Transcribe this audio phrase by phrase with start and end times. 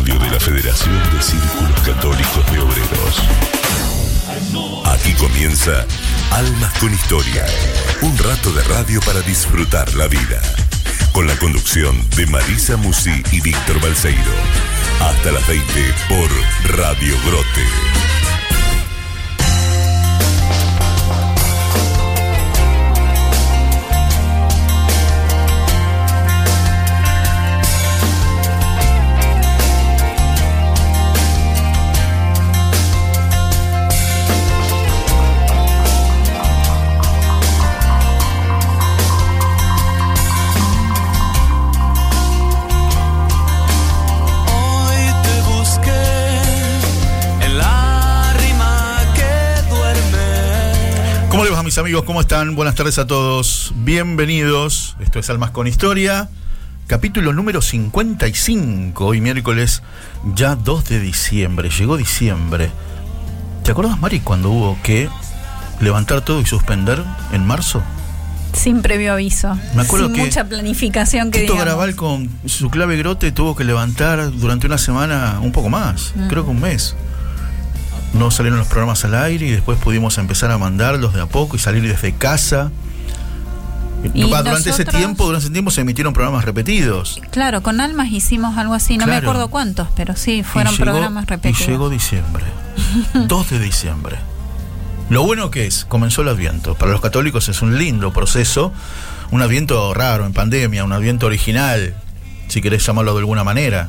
[0.00, 3.22] radio de la Federación de Círculos Católicos de Obreros.
[4.86, 5.86] Aquí comienza
[6.30, 7.44] Almas con Historia,
[8.00, 10.40] un rato de radio para disfrutar la vida.
[11.12, 14.32] Con la conducción de Marisa Musi y Víctor Balseiro.
[15.00, 18.09] Hasta las 20 por Radio Grote.
[51.64, 52.04] Mis amigos?
[52.04, 52.54] ¿Cómo están?
[52.56, 53.72] Buenas tardes a todos.
[53.76, 54.96] Bienvenidos.
[55.00, 56.28] Esto es Almas con Historia.
[56.86, 59.04] Capítulo número 55.
[59.04, 59.82] Hoy miércoles
[60.34, 61.70] ya 2 de diciembre.
[61.70, 62.70] Llegó diciembre.
[63.62, 65.08] ¿Te acuerdas, Mari, cuando hubo que
[65.80, 67.82] levantar todo y suspender en marzo?
[68.52, 69.56] Sin previo aviso.
[69.74, 71.66] Me acuerdo Sin que mucha planificación que Tito digamos.
[71.66, 76.26] Garabal con su clave grote tuvo que levantar durante una semana un poco más, Mm.
[76.28, 76.96] creo que un mes.
[78.12, 81.56] No salieron los programas al aire y después pudimos empezar a mandarlos de a poco
[81.56, 82.70] y salir desde casa.
[84.14, 87.20] Y durante ese tiempo, durante ese tiempo se emitieron programas repetidos.
[87.30, 91.26] Claro, con Almas hicimos algo así, no me acuerdo cuántos, pero sí, fueron llegó- programas
[91.26, 91.60] repetidos.
[91.68, 92.44] Y llegó diciembre.
[93.14, 94.16] 2 de diciembre.
[95.10, 96.74] Lo bueno que es, comenzó el Adviento.
[96.76, 98.72] Para los católicos es un lindo proceso.
[99.32, 101.94] Un Adviento raro en pandemia, un Adviento original,
[102.48, 103.88] si querés llamarlo de alguna manera.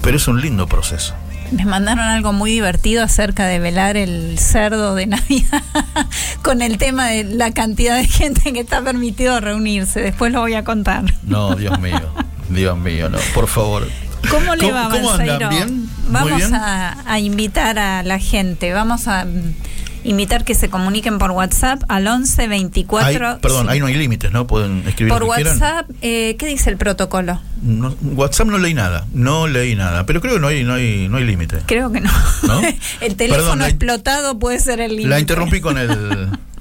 [0.00, 1.14] Pero es un lindo proceso.
[1.52, 5.62] Me mandaron algo muy divertido acerca de velar el cerdo de Navidad
[6.42, 10.00] con el tema de la cantidad de gente que está permitido reunirse.
[10.00, 11.04] Después lo voy a contar.
[11.24, 12.00] No, Dios mío.
[12.48, 13.18] Dios mío, no.
[13.34, 13.86] Por favor.
[14.30, 15.26] ¿Cómo le ¿Cómo- va, cómo andan?
[15.28, 15.48] Balseiro?
[15.50, 15.88] ¿Bien?
[16.08, 16.54] Vamos bien.
[16.54, 19.26] A, a invitar a la gente, vamos a
[20.04, 23.28] invitar que se comuniquen por WhatsApp al 11 24.
[23.28, 23.72] Ahí- perdón, sí.
[23.72, 24.46] ahí no hay límites, ¿no?
[24.46, 25.44] Pueden escribir Por lo que.
[25.44, 27.40] WhatsApp, eh, ¿qué dice el protocolo?
[27.62, 29.06] No, WhatsApp no leí nada.
[29.12, 30.04] No leí nada.
[30.06, 31.58] Pero creo que no hay, no hay, no hay límite.
[31.66, 32.10] Creo que no.
[32.42, 32.60] ¿No?
[33.00, 35.08] el teléfono Perdón, explotado puede ser el límite.
[35.08, 36.28] La interrumpí con el.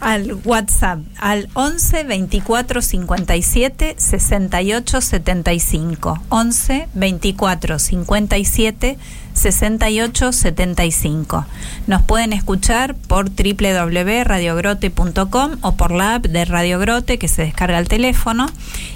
[0.00, 6.22] Al WhatsApp, al 11 24 57 68 75.
[6.28, 8.98] 11 24 57
[9.36, 11.46] 68 75.
[11.86, 17.76] Nos pueden escuchar por www.radiogrote.com o por la app de Radio Grote que se descarga
[17.78, 18.46] al teléfono.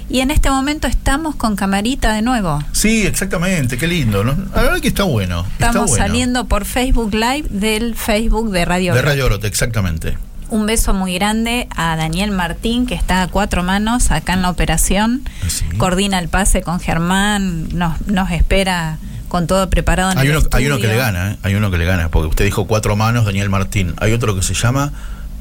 [0.09, 2.61] Y en este momento estamos con camarita de nuevo.
[2.73, 3.77] Sí, exactamente.
[3.77, 4.23] Qué lindo.
[4.23, 4.35] ¿no?
[4.55, 5.45] La verdad que está bueno.
[5.53, 6.05] está Estamos bueno.
[6.05, 9.09] saliendo por Facebook Live del Facebook de Radio De Grote.
[9.09, 10.17] Radio Orote, exactamente.
[10.51, 14.49] Un beso muy grande a Daniel Martín, que está a cuatro manos acá en la
[14.49, 15.23] operación.
[15.47, 15.65] Sí.
[15.77, 18.97] Coordina el pase con Germán, nos, nos espera
[19.29, 21.37] con todo preparado en Hay el uno, hay uno que le gana, ¿eh?
[21.41, 23.93] hay uno que le gana, porque usted dijo cuatro manos, Daniel Martín.
[23.99, 24.91] Hay otro que se llama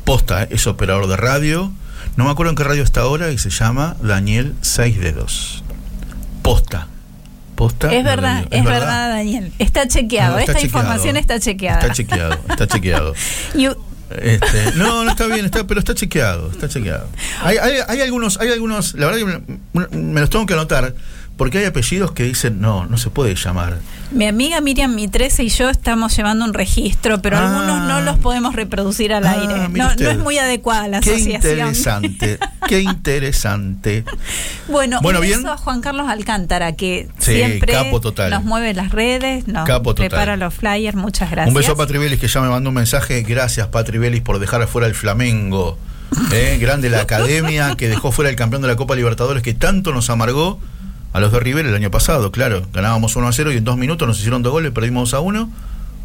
[0.04, 0.48] Posta, ¿eh?
[0.52, 1.72] es operador de radio.
[2.16, 5.64] No me acuerdo en qué radio está ahora y se llama Daniel Seis Dedos.
[6.42, 6.86] Posta.
[7.56, 7.92] Posta.
[7.92, 9.52] Es verdad, es verdad, Daniel.
[9.58, 10.78] Está chequeado, No, está esta chequeado.
[10.78, 11.80] información está chequeada.
[11.80, 13.14] Está chequeado, está chequeado.
[13.54, 13.68] Y
[14.10, 17.06] Este, no, no está bien, está, pero está chequeado, está chequeado.
[17.42, 20.94] Hay, hay, hay algunos, hay algunos, la verdad que me, me los tengo que anotar,
[21.36, 23.78] porque hay apellidos que dicen, no, no se puede llamar.
[24.12, 27.46] Mi amiga Miriam Mitrese y yo estamos llevando un registro, pero Ah.
[27.46, 29.68] algunos no los podemos reproducir al Ah, aire.
[29.68, 31.52] No, es muy adecuada la Qué asociación.
[31.68, 32.38] interesante,
[32.68, 34.04] qué interesante.
[34.68, 35.38] Bueno, Bueno, un bien.
[35.42, 37.74] beso a Juan Carlos Alcántara, que Sí, siempre
[38.30, 40.96] nos mueve las redes, nos prepara los flyers.
[40.96, 41.48] Muchas gracias.
[41.48, 43.22] Un beso a Patri Vélez que ya me mandó un mensaje.
[43.22, 45.78] Gracias, Patri Vélez, por dejar afuera el Flamengo.
[46.32, 49.92] Eh, grande la academia que dejó fuera el campeón de la Copa Libertadores que tanto
[49.92, 50.58] nos amargó
[51.12, 52.30] a los de River el año pasado.
[52.32, 55.20] Claro, ganábamos 1 a 0 y en dos minutos nos hicieron dos goles, perdimos a
[55.20, 55.50] uno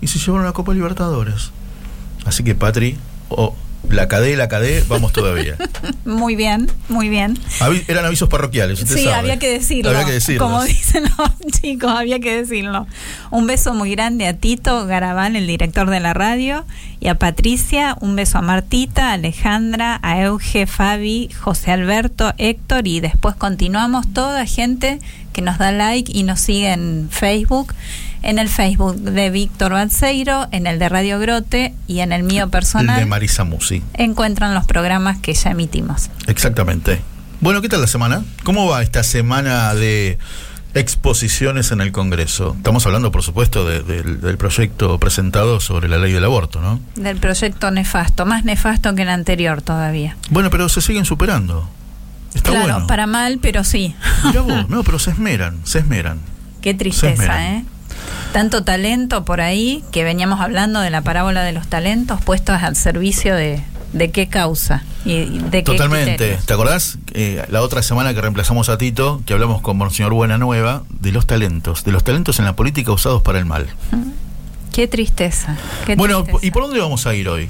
[0.02, 1.52] y se llevaron la Copa Libertadores.
[2.26, 2.98] Así que, Patri,
[3.30, 3.56] oh,
[3.90, 5.56] la cadé, la cadé, vamos todavía.
[6.06, 7.38] Muy bien, muy bien.
[7.88, 8.82] Eran avisos parroquiales.
[8.82, 9.16] usted Sí, sabe.
[9.16, 9.90] había que decirlo.
[9.92, 10.46] Había que decirlo.
[10.46, 12.88] Como dicen los chicos, había que decirlo.
[13.32, 16.66] Un beso muy grande a Tito Garabal, el director de la radio,
[17.00, 17.98] y a Patricia.
[18.02, 22.88] Un beso a Martita, a Alejandra, a Euge, Fabi, José Alberto, Héctor.
[22.88, 25.00] Y después continuamos toda gente
[25.34, 27.74] que nos da like y nos sigue en Facebook.
[28.26, 32.50] En el Facebook de Víctor Balseiro, en el de Radio Grote y en el mío
[32.50, 33.00] personal.
[33.00, 33.84] De Marisa Musi.
[33.94, 36.10] encuentran los programas que ya emitimos.
[36.26, 37.02] Exactamente.
[37.40, 38.26] Bueno, ¿qué tal la semana?
[38.44, 40.18] ¿Cómo va esta semana de
[40.74, 42.56] exposiciones en el Congreso?
[42.58, 46.80] Estamos hablando, por supuesto, de- del- del proyecto presentado sobre la ley del aborto, ¿no?
[46.96, 50.18] Del proyecto nefasto, más nefasto que el anterior todavía.
[50.32, 51.70] Bueno, pero se siguen superando.
[52.34, 52.88] Está claro, bueno.
[52.88, 53.96] para mal, pero sí.
[54.26, 56.20] Mirá vos, no, pero se esmeran, se esmeran.
[56.62, 57.66] Qué tristeza, ¿eh?
[58.34, 62.76] Tanto talento por ahí, que veníamos hablando de la parábola de los talentos puestos al
[62.76, 63.64] servicio de,
[63.94, 66.38] de qué causa y de qué Totalmente.
[66.46, 66.98] ¿Te acordás?
[67.14, 71.26] Eh, la otra semana que reemplazamos a Tito, que hablamos con Monseñor Buenanueva, de los
[71.26, 73.68] talentos, de los talentos en la política usados para el mal.
[74.74, 75.56] Qué tristeza.
[75.86, 76.46] Qué bueno, tristeza.
[76.46, 77.50] ¿y por dónde vamos a ir hoy?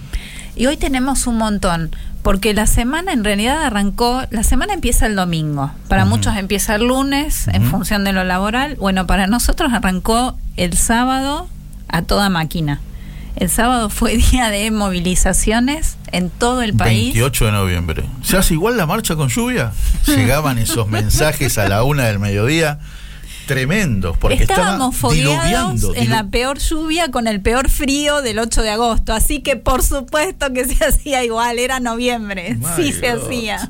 [0.55, 5.15] Y hoy tenemos un montón, porque la semana en realidad arrancó, la semana empieza el
[5.15, 10.35] domingo, para muchos empieza el lunes en función de lo laboral, bueno, para nosotros arrancó
[10.57, 11.47] el sábado
[11.87, 12.81] a toda máquina.
[13.35, 17.13] El sábado fue día de movilizaciones en todo el país.
[17.13, 18.03] 28 de noviembre.
[18.23, 19.71] ¿Se hace igual la marcha con lluvia?
[20.07, 22.79] Llegaban esos mensajes a la una del mediodía
[23.45, 28.39] tremendos, porque Estábamos estaba fogueados en dilu- la peor lluvia con el peor frío del
[28.39, 32.91] 8 de agosto, así que por supuesto que se hacía igual, era noviembre, My sí
[32.93, 33.57] se hacía.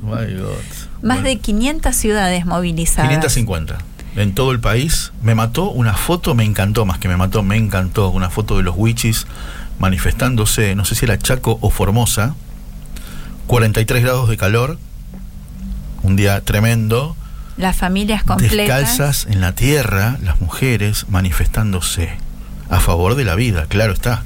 [1.02, 3.08] Bueno, de 500 ciudades movilizadas.
[3.08, 3.78] 550
[4.16, 5.12] en todo el país.
[5.22, 8.08] Me mató una foto, me encantó, más que me mató, me encantó.
[8.10, 9.26] Una foto de los Wichis
[9.78, 12.34] manifestándose, no sé si era Chaco o Formosa,
[13.46, 14.78] 43 grados de calor,
[16.02, 17.14] un día tremendo,
[17.56, 18.56] Las familias completas.
[18.56, 22.10] descalzas en la tierra, las mujeres manifestándose
[22.68, 24.22] a favor de la vida, claro está.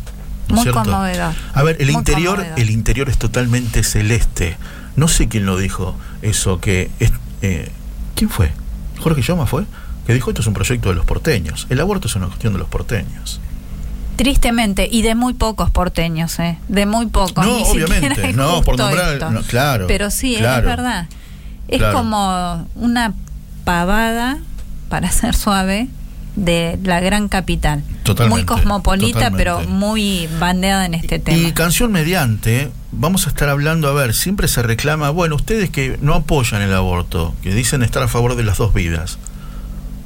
[0.49, 0.81] ¿no es Muy cierto?
[0.83, 1.33] conmovedor.
[1.55, 2.59] A ver, el interior, conmovedor.
[2.61, 4.57] el interior es totalmente celeste.
[4.97, 7.13] No sé quién lo dijo eso que es,
[7.43, 7.71] eh,
[8.17, 8.51] ¿quién fue?
[8.99, 9.65] Jorge Llama fue
[10.07, 11.67] que dijo esto es un proyecto de los porteños.
[11.71, 13.41] El aborto es una cuestión de los porteños.
[14.17, 16.59] Tristemente, y de muy pocos porteños, ¿eh?
[16.69, 17.47] De muy pocos.
[17.47, 21.07] No, obviamente, no, por nombrar- no, claro, Pero sí, es verdad.
[21.71, 21.97] Es Claro.
[21.99, 23.15] como una
[23.65, 24.39] pavada,
[24.89, 25.89] para ser suave,
[26.37, 27.83] de la gran capital.
[28.05, 29.39] Totalmente, muy cosmopolita, totalmente.
[29.45, 31.37] pero muy bandeada en este tema.
[31.39, 35.99] Y canción mediante, vamos a estar hablando, a ver, siempre se reclama, bueno, ustedes que
[36.01, 39.19] no apoyan el aborto, que dicen estar a favor de las dos vidas,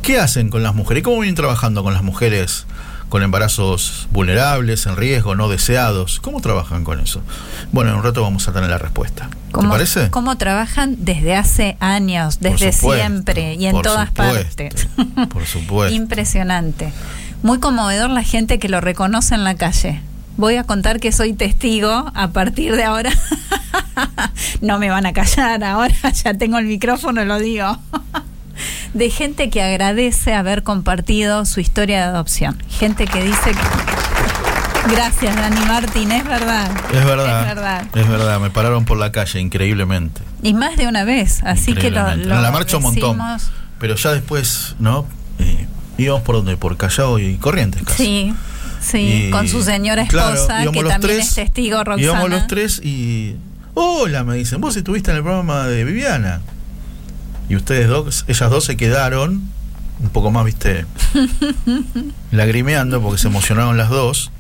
[0.03, 1.03] ¿qué hacen con las mujeres?
[1.03, 2.67] ¿Cómo vienen trabajando con las mujeres
[3.15, 6.19] con embarazos vulnerables, en riesgo, no deseados?
[6.19, 7.23] ¿Cómo trabajan con eso?
[7.71, 9.29] Bueno, en un rato vamos a tener la respuesta.
[9.29, 10.11] ¿Te ¿Cómo, parece?
[10.11, 14.89] cómo trabajan desde hace años, desde supuesto, siempre y en todas supuesto, partes.
[15.29, 15.95] por supuesto.
[15.95, 16.93] Impresionante.
[17.45, 20.01] Muy conmovedor la gente que lo reconoce en la calle.
[20.37, 23.13] Voy a contar que soy testigo a partir de ahora.
[24.61, 25.95] no me van a callar ahora,
[26.25, 27.79] ya tengo el micrófono, lo digo.
[28.95, 32.63] De gente que agradece haber compartido su historia de adopción.
[32.69, 34.93] Gente que dice que...
[34.95, 36.71] Gracias, Dani Martín, es verdad.
[36.93, 37.83] Es verdad, Es verdad.
[37.95, 40.21] es verdad, me pararon por la calle increíblemente.
[40.43, 42.29] Y más de una vez, así que lo, Increíblemente.
[42.29, 43.19] lo En la marcha un montón.
[43.79, 45.07] Pero ya después, ¿no?
[45.39, 45.67] Eh,
[45.97, 48.05] íbamos por donde, por Callao y Corrientes casi.
[48.05, 48.35] Sí,
[48.83, 48.99] sí,
[49.29, 52.03] Y- con su señora esposa, que también tres, es testigo, Roxana.
[52.03, 53.37] Íbamos los tres y.
[53.73, 56.41] Hola, me dicen, vos estuviste en el programa de Viviana.
[57.49, 59.43] Y ustedes dos, ellas dos se quedaron
[60.01, 60.87] un poco más, viste,
[62.33, 64.31] lagrimeando porque se emocionaron las dos.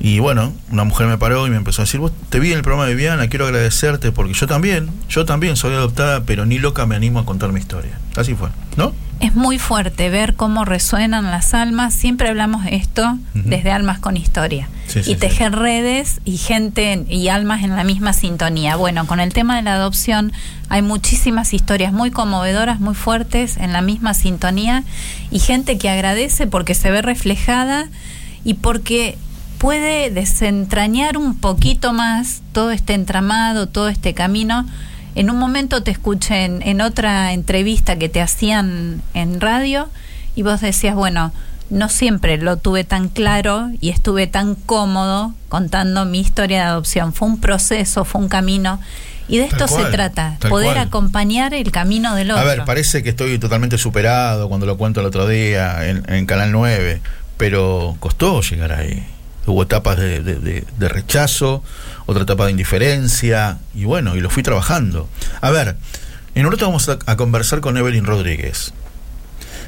[0.00, 2.58] Y bueno, una mujer me paró y me empezó a decir, vos te vi en
[2.58, 6.58] el programa de Viviana, quiero agradecerte porque yo también, yo también soy adoptada, pero ni
[6.58, 7.98] loca me animo a contar mi historia.
[8.16, 8.92] Así fue, ¿no?
[9.20, 11.94] Es muy fuerte ver cómo resuenan las almas.
[11.94, 14.68] Siempre hablamos esto desde Almas con Historia.
[14.86, 15.20] Sí, sí, y sí.
[15.20, 18.76] tejer redes y gente y almas en la misma sintonía.
[18.76, 20.32] Bueno, con el tema de la adopción
[20.68, 24.84] hay muchísimas historias muy conmovedoras, muy fuertes, en la misma sintonía.
[25.30, 27.88] Y gente que agradece porque se ve reflejada
[28.44, 29.16] y porque
[29.58, 34.66] puede desentrañar un poquito más todo este entramado, todo este camino.
[35.14, 39.88] En un momento te escuché en, en otra entrevista que te hacían en radio
[40.34, 41.32] y vos decías, bueno,
[41.70, 47.12] no siempre lo tuve tan claro y estuve tan cómodo contando mi historia de adopción.
[47.12, 48.80] Fue un proceso, fue un camino.
[49.26, 50.86] Y de esto se trata, poder cual.
[50.86, 52.42] acompañar el camino del otro.
[52.42, 56.26] A ver, parece que estoy totalmente superado cuando lo cuento el otro día en, en
[56.26, 57.00] Canal 9,
[57.38, 59.02] pero costó llegar ahí.
[59.46, 61.62] Hubo etapas de, de- de- de rechazo,
[62.06, 65.08] otra etapa de indiferencia, y bueno, y lo fui trabajando.
[65.40, 65.76] A ver,
[66.34, 68.72] en un rato vamos a, a conversar con Evelyn Rodríguez.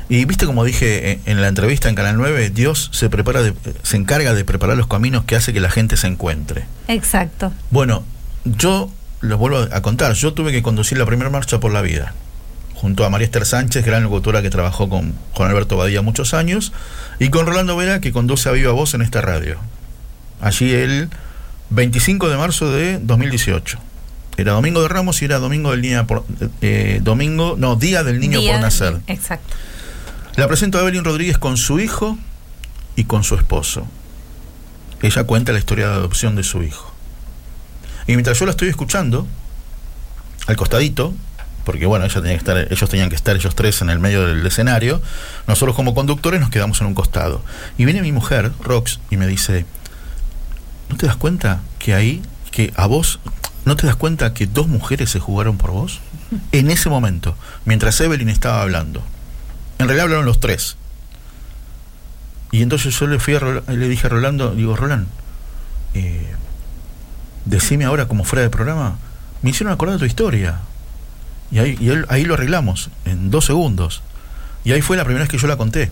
[0.08, 3.54] Y viste como dije en, en la entrevista en Canal 9, Dios se prepara de-
[3.82, 6.64] se encarga de preparar los caminos que hace que la gente se encuentre.
[6.88, 7.52] Exacto.
[7.70, 8.04] Bueno,
[8.44, 8.88] yo
[9.20, 10.12] lo vuelvo a contar.
[10.14, 12.14] Yo tuve que conducir la primera marcha por la vida.
[12.76, 16.72] Junto a María Esther Sánchez, gran locutora que trabajó con, con Alberto Badía muchos años,
[17.18, 19.58] y con Rolando Vera, que conduce a Viva Voz en esta radio.
[20.42, 21.08] Allí el
[21.70, 23.78] 25 de marzo de 2018.
[24.36, 26.24] Era domingo de Ramos y era domingo del día por,
[26.60, 29.00] eh, domingo, no, día del niño Día- por nacer.
[29.06, 29.54] Exacto.
[30.36, 32.18] La presento a Evelyn Rodríguez con su hijo
[32.94, 33.86] y con su esposo.
[35.00, 36.92] Ella cuenta la historia de adopción de su hijo.
[38.06, 39.26] Y mientras yo la estoy escuchando,
[40.46, 41.14] al costadito,
[41.66, 44.24] porque bueno, ella tenía que estar, ellos tenían que estar ellos tres en el medio
[44.24, 45.02] del escenario.
[45.48, 47.42] Nosotros como conductores nos quedamos en un costado.
[47.76, 49.66] Y viene mi mujer, Rox, y me dice,
[50.88, 53.18] ¿no te das cuenta que ahí, que a vos,
[53.64, 55.98] ¿no te das cuenta que dos mujeres se jugaron por vos?
[56.52, 59.02] En ese momento, mientras Evelyn estaba hablando.
[59.80, 60.76] En realidad hablaron los tres.
[62.52, 65.08] Y entonces yo le fui a le dije a Rolando, digo, Roland,
[65.94, 66.32] eh,
[67.44, 68.98] decime ahora como fuera del programa,
[69.42, 70.60] me hicieron acordar de tu historia.
[71.50, 74.02] Y ahí, y ahí lo arreglamos, en dos segundos.
[74.64, 75.90] Y ahí fue la primera vez que yo la conté.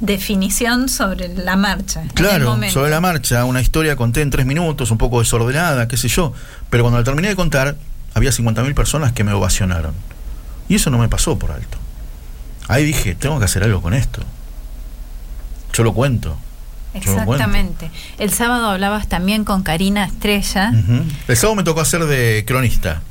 [0.00, 2.04] Definición sobre la marcha.
[2.14, 6.08] Claro, sobre la marcha, una historia conté en tres minutos, un poco desordenada, qué sé
[6.08, 6.34] yo.
[6.68, 7.76] Pero cuando la terminé de contar,
[8.14, 9.94] había 50.000 personas que me ovacionaron.
[10.68, 11.78] Y eso no me pasó por alto.
[12.68, 14.22] Ahí dije, tengo que hacer algo con esto.
[15.72, 16.36] Yo lo cuento.
[16.94, 17.90] Exactamente.
[18.18, 20.72] El sábado hablabas también con Karina Estrella.
[21.28, 23.02] El sábado me tocó hacer de cronista.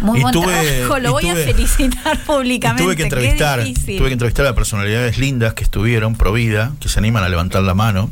[0.00, 2.82] Muy buen trabajo, lo voy a felicitar públicamente.
[2.82, 6.98] Tuve que entrevistar, tuve que entrevistar a personalidades lindas que estuvieron pro vida, que se
[6.98, 8.10] animan a levantar la mano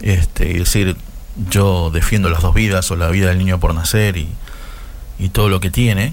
[0.00, 0.96] este, y decir
[1.50, 4.28] yo defiendo las dos vidas o la vida del niño por nacer y,
[5.18, 6.12] y todo lo que tiene.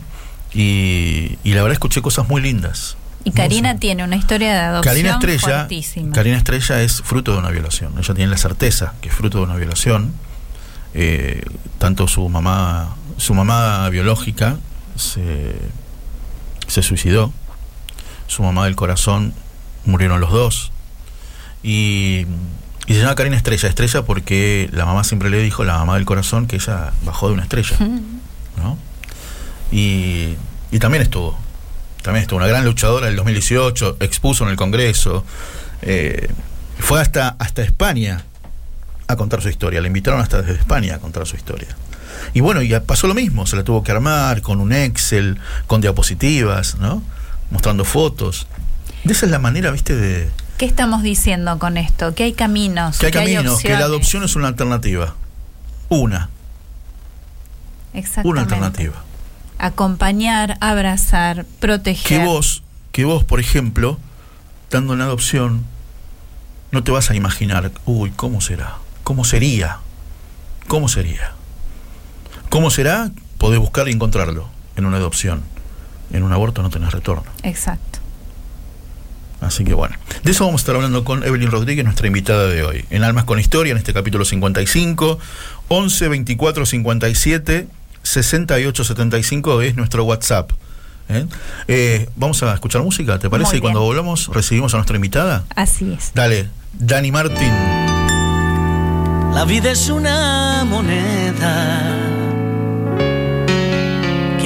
[0.53, 2.97] Y, y la verdad escuché cosas muy lindas.
[3.23, 5.67] Y Karina tiene una historia de adopción Karina Estrella,
[6.13, 7.93] Karina Estrella es fruto de una violación.
[7.97, 10.13] Ella tiene la certeza que es fruto de una violación.
[10.93, 11.43] Eh,
[11.77, 14.57] tanto su mamá, su mamá biológica
[14.95, 15.55] se,
[16.67, 17.31] se suicidó.
[18.27, 19.33] Su mamá del corazón
[19.85, 20.71] murieron los dos.
[21.63, 22.25] Y,
[22.87, 23.69] y se llama Karina Estrella.
[23.69, 27.33] Estrella porque la mamá siempre le dijo, la mamá del corazón, que ella bajó de
[27.33, 27.77] una estrella.
[28.57, 28.77] ¿no?
[29.71, 30.35] Y,
[30.71, 31.37] y también estuvo
[32.07, 35.25] también estuvo una gran luchadora del 2018, expuso en el Congreso,
[35.81, 36.29] eh,
[36.79, 38.23] fue hasta, hasta España
[39.07, 41.67] a contar su historia, le invitaron hasta desde España a contar su historia.
[42.33, 45.81] Y bueno, y pasó lo mismo, se la tuvo que armar con un Excel, con
[45.81, 47.01] diapositivas, ¿no?
[47.51, 48.47] Mostrando fotos.
[49.03, 50.29] De esa es la manera, viste, de...
[50.57, 52.15] ¿Qué estamos diciendo con esto?
[52.15, 52.97] Que hay caminos.
[52.97, 55.15] Que hay caminos, que la adopción es una alternativa.
[55.89, 56.29] Una.
[57.93, 58.29] Exactamente.
[58.29, 59.03] Una alternativa
[59.57, 62.19] acompañar, abrazar, proteger.
[62.19, 63.99] Que vos, que vos, por ejemplo,
[64.69, 65.65] dando una adopción,
[66.71, 68.75] no te vas a imaginar, uy, ¿cómo será?
[69.03, 69.79] ¿Cómo sería?
[70.67, 71.31] ¿Cómo sería?
[72.49, 73.11] ¿Cómo será?
[73.37, 75.41] Podés buscar y encontrarlo en una adopción.
[76.11, 77.25] En un aborto no tenés retorno.
[77.43, 77.99] Exacto.
[79.41, 82.63] Así que bueno, de eso vamos a estar hablando con Evelyn Rodríguez, nuestra invitada de
[82.63, 85.19] hoy, en Almas con Historia, en este capítulo 55,
[85.67, 87.67] 11 24 57
[88.01, 90.51] 6875 es nuestro WhatsApp.
[91.09, 91.25] ¿eh?
[91.67, 93.57] Eh, vamos a escuchar música, ¿te parece?
[93.57, 95.43] Y cuando volvamos recibimos a nuestra invitada.
[95.55, 96.11] Así es.
[96.15, 97.53] Dale, Dani Martín.
[99.33, 102.06] La vida es una moneda.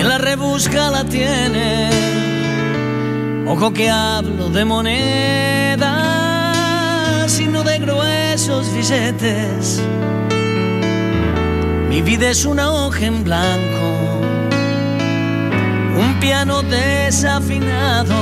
[0.02, 1.92] Quien la rebusca la tiene.
[3.48, 5.94] Ojo que hablo de moneda,
[7.28, 9.80] sino de gruesos billetes
[11.88, 14.22] mi vida es una hoja en blanco,
[16.00, 18.16] un piano desafinado,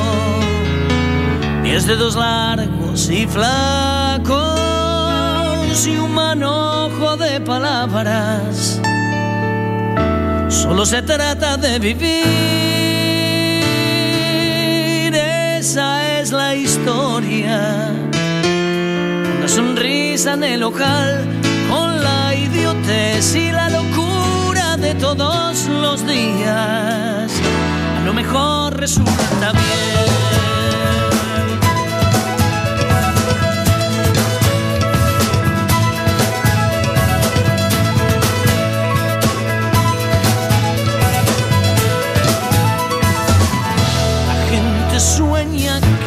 [1.64, 4.36] diez dedos largos y flacos
[5.88, 8.82] y un manojo de palabras.
[10.50, 12.06] Solo se trata de vivir,
[15.14, 17.92] esa es la historia.
[19.38, 21.24] Una sonrisa en el local
[21.70, 27.32] con la idiotez y la locura de todos los días.
[27.98, 30.59] A lo mejor resulta bien.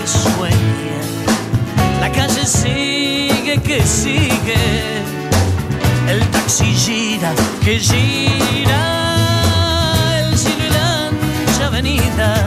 [0.07, 1.01] Sueña,
[2.01, 5.03] la calle sigue que sigue
[6.09, 7.33] el taxi gira,
[7.65, 8.83] que gira,
[10.21, 10.63] el cielo
[11.59, 12.47] la avenida.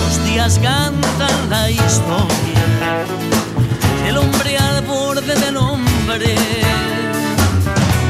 [0.00, 3.06] Los días cantan la historia,
[4.06, 6.34] el hombre al borde del hombre.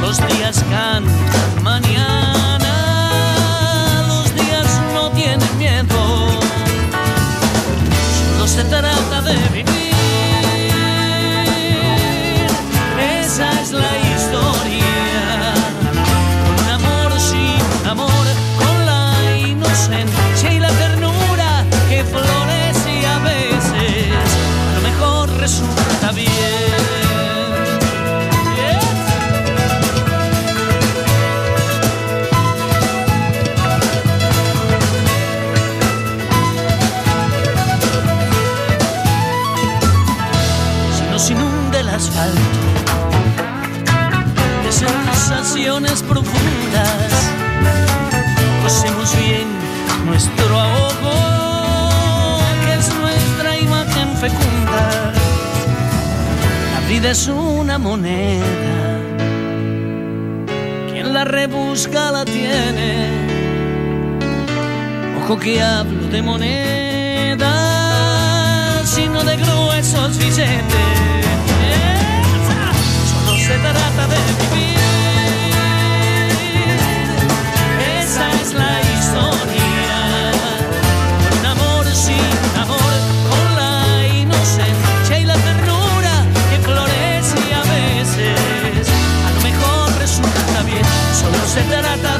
[0.01, 2.18] Los días cantan mañana,
[57.11, 59.00] es una moneda,
[60.91, 63.09] quien la rebusca la tiene.
[65.23, 67.55] Ojo que hablo de moneda,
[68.85, 71.25] sino de gruesos billetes.
[73.11, 74.88] Solo se trata de vivir.
[91.59, 92.18] Se trata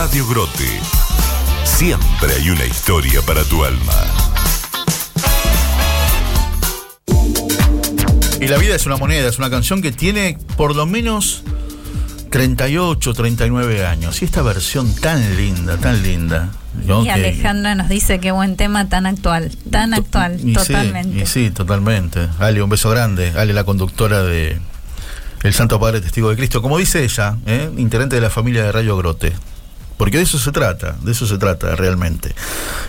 [0.00, 0.80] Radio Grote.
[1.62, 3.92] Siempre hay una historia para tu alma.
[8.40, 11.42] Y la vida es una moneda, es una canción que tiene por lo menos
[12.30, 14.22] 38, 39 años.
[14.22, 16.48] Y esta versión tan linda, tan linda.
[16.86, 17.02] ¿no?
[17.02, 21.18] Y Que- Alejandra nos dice qué buen tema tan actual, tan actual, Y sí, totalmente.
[21.22, 22.26] y sí, totalmente.
[22.38, 23.34] Ale, un beso grande.
[23.36, 24.58] Ale, la conductora de
[25.42, 26.62] El Santo Padre Testigo de Cristo.
[26.62, 27.70] Como dice ella, ¿eh?
[27.76, 29.34] integrante de la familia de Rayo Grote.
[30.00, 32.34] Porque de eso se trata, de eso se trata realmente.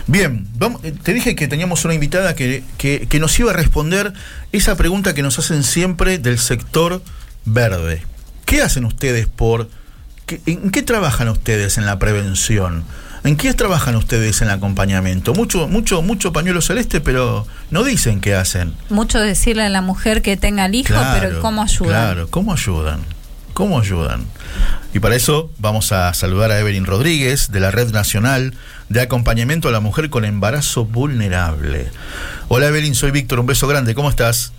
[0.06, 3.54] Bien, vamos- eh, te dije que teníamos una invitada que, que- que nos iba a
[3.54, 4.14] responder
[4.50, 7.02] esa pregunta que nos hacen siempre del sector
[7.44, 8.02] verde.
[8.46, 9.68] ¿Qué hacen ustedes por...
[10.24, 12.82] qué- ¿En qué trabajan ustedes en la prevención?
[13.24, 15.34] ¿En qué trabajan ustedes en el acompañamiento?
[15.34, 18.72] Mucho, mucho, mucho pañuelo celeste, pero no dicen qué hacen.
[18.88, 21.88] Mucho decirle a la mujer que tenga el hijo, pero ¿cómo ayuda?
[21.88, 23.00] Claro, ¿cómo ayudan?
[23.62, 24.26] ¿Cómo ayudan?
[24.92, 28.54] Y para eso vamos a saludar a Evelyn Rodríguez de la Red Nacional
[28.88, 31.88] de Acompañamiento a la Mujer con Embarazo Vulnerable.
[32.48, 34.52] Hola Evelyn, soy Víctor, un beso grande, ¿cómo estás?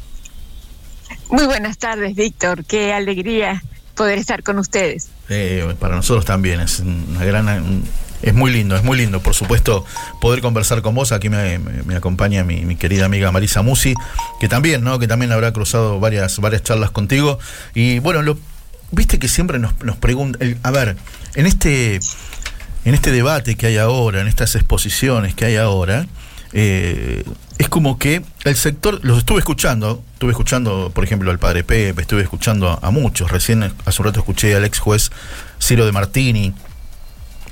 [1.29, 2.63] Muy buenas tardes, Víctor.
[2.63, 3.61] Qué alegría
[3.93, 5.09] poder estar con ustedes.
[5.27, 7.83] Eh, para nosotros también es una gran
[8.21, 9.83] es muy lindo es muy lindo por supuesto
[10.21, 13.95] poder conversar con vos aquí me, me- me acompaña mi, mi querida amiga Marisa Musi
[14.39, 17.37] que también no que también habrá cruzado varias varias charlas contigo
[17.75, 18.37] y bueno lo
[18.93, 20.95] viste que siempre nos, nos preguntan a ver
[21.35, 21.99] en este
[22.85, 26.07] en este debate que hay ahora en estas exposiciones que hay ahora
[26.53, 27.23] eh,
[27.57, 31.99] es como que el sector, los estuve escuchando, estuve escuchando, por ejemplo, al padre Pepe,
[31.99, 35.11] estuve escuchando a, muchos, recién hace un rato escuché al ex juez
[35.59, 36.53] Ciro de Martini,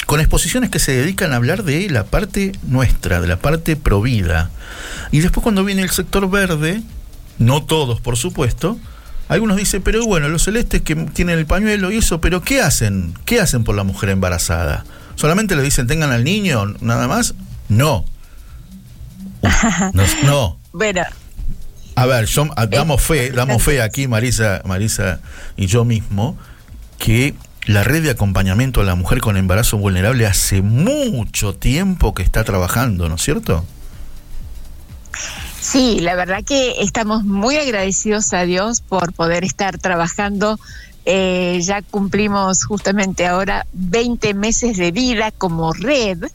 [0.05, 4.51] con exposiciones que se dedican a hablar de la parte nuestra, de la parte provida.
[5.11, 6.81] Y después cuando viene el sector verde,
[7.39, 8.77] no todos por supuesto,
[9.31, 13.13] algunos dicen, pero bueno, los celestes que tienen el pañuelo y eso, pero ¿qué hacen?
[13.23, 14.83] ¿Qué hacen por la mujer embarazada?
[15.15, 17.33] ¿Solamente le dicen tengan al niño, nada más?
[17.69, 18.05] No.
[19.93, 20.59] No, no.
[20.73, 21.03] Bueno,
[21.95, 25.19] A ver, yo, damos fe, damos fe aquí, Marisa, Marisa
[25.55, 26.37] y yo mismo,
[26.97, 27.33] que
[27.65, 32.43] la red de acompañamiento a la mujer con embarazo vulnerable hace mucho tiempo que está
[32.43, 33.65] trabajando, ¿no es cierto?
[35.61, 40.59] Sí, la verdad que estamos muy agradecidos a Dios por poder estar trabajando.
[41.05, 46.25] Eh, ya cumplimos justamente ahora 20 meses de vida como red.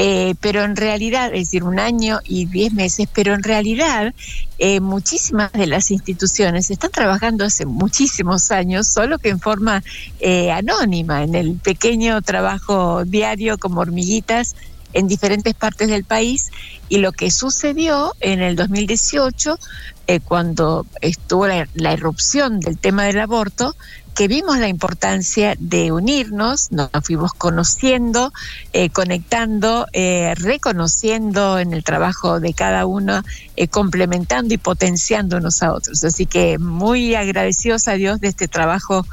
[0.00, 4.14] Eh, pero en realidad, es decir, un año y 10 meses, pero en realidad
[4.60, 9.82] eh, muchísimas de las instituciones están trabajando hace muchísimos años, solo que en forma
[10.20, 14.54] eh, anónima, en el pequeño trabajo diario como hormiguitas
[14.92, 16.50] en diferentes partes del país.
[16.88, 19.58] Y lo que sucedió en el 2018,
[20.06, 23.74] eh, cuando estuvo la, la irrupción del tema del aborto,
[24.18, 28.32] que vimos la importancia de unirnos, nos fuimos conociendo,
[28.72, 33.22] eh, conectando, eh, reconociendo en el trabajo de cada uno,
[33.70, 36.02] complementando y potenciando unos a otros.
[36.02, 39.06] Así que muy agradecidos a Dios de este trabajo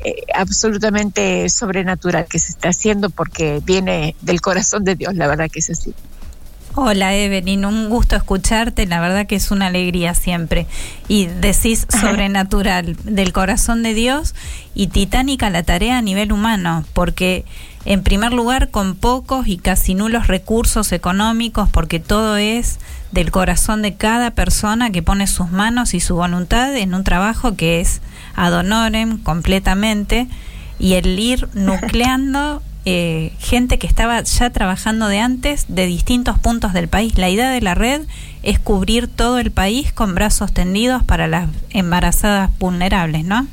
[0.00, 5.50] eh, absolutamente sobrenatural que se está haciendo porque viene del corazón de Dios, la verdad
[5.50, 5.94] que es así.
[6.76, 10.66] Hola Evelyn, un gusto escucharte, la verdad que es una alegría siempre.
[11.06, 14.34] Y decís sobrenatural, del corazón de Dios
[14.74, 17.44] y titánica la tarea a nivel humano, porque
[17.84, 22.78] en primer lugar con pocos y casi nulos recursos económicos, porque todo es
[23.12, 27.56] del corazón de cada persona que pone sus manos y su voluntad en un trabajo
[27.56, 28.00] que es
[28.34, 30.28] ad honorem completamente
[30.78, 36.72] y el ir nucleando eh, gente que estaba ya trabajando de antes de distintos puntos
[36.74, 37.16] del país.
[37.16, 38.02] La idea de la red
[38.42, 43.46] es cubrir todo el país con brazos tendidos para las embarazadas vulnerables, ¿no?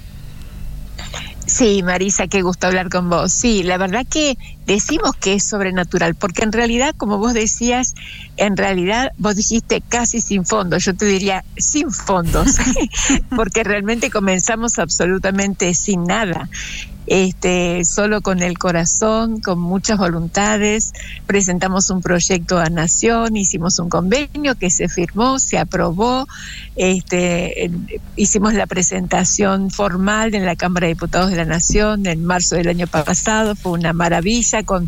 [1.51, 3.33] Sí, Marisa, qué gusto hablar con vos.
[3.33, 7.93] Sí, la verdad que decimos que es sobrenatural, porque en realidad, como vos decías,
[8.37, 12.55] en realidad vos dijiste casi sin fondos, yo te diría sin fondos,
[13.35, 16.49] porque realmente comenzamos absolutamente sin nada
[17.13, 20.93] este, solo con el corazón, con muchas voluntades.
[21.27, 26.25] Presentamos un proyecto a Nación, hicimos un convenio que se firmó, se aprobó,
[26.77, 27.69] este,
[28.15, 32.69] hicimos la presentación formal en la Cámara de Diputados de la Nación en marzo del
[32.69, 34.87] año pasado, fue una maravilla con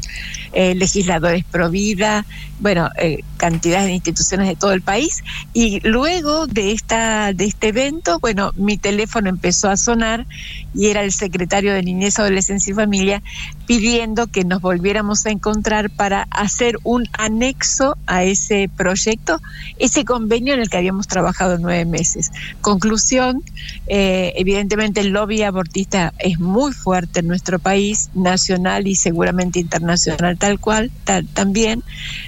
[0.53, 2.25] eh, legisladores pro vida,
[2.59, 5.25] bueno, eh, cantidades de instituciones de todo el país.
[5.53, 10.25] Y luego de, esta, de este evento, bueno, mi teléfono empezó a sonar
[10.73, 13.23] y era el secretario de Niñez, Adolescencia y Familia
[13.65, 19.39] pidiendo que nos volviéramos a encontrar para hacer un anexo a ese proyecto,
[19.79, 22.31] ese convenio en el que habíamos trabajado nueve meses.
[22.61, 23.41] Conclusión,
[23.87, 30.37] eh, evidentemente el lobby abortista es muy fuerte en nuestro país, nacional y seguramente internacional
[30.37, 30.91] tal cual,
[31.33, 31.83] también,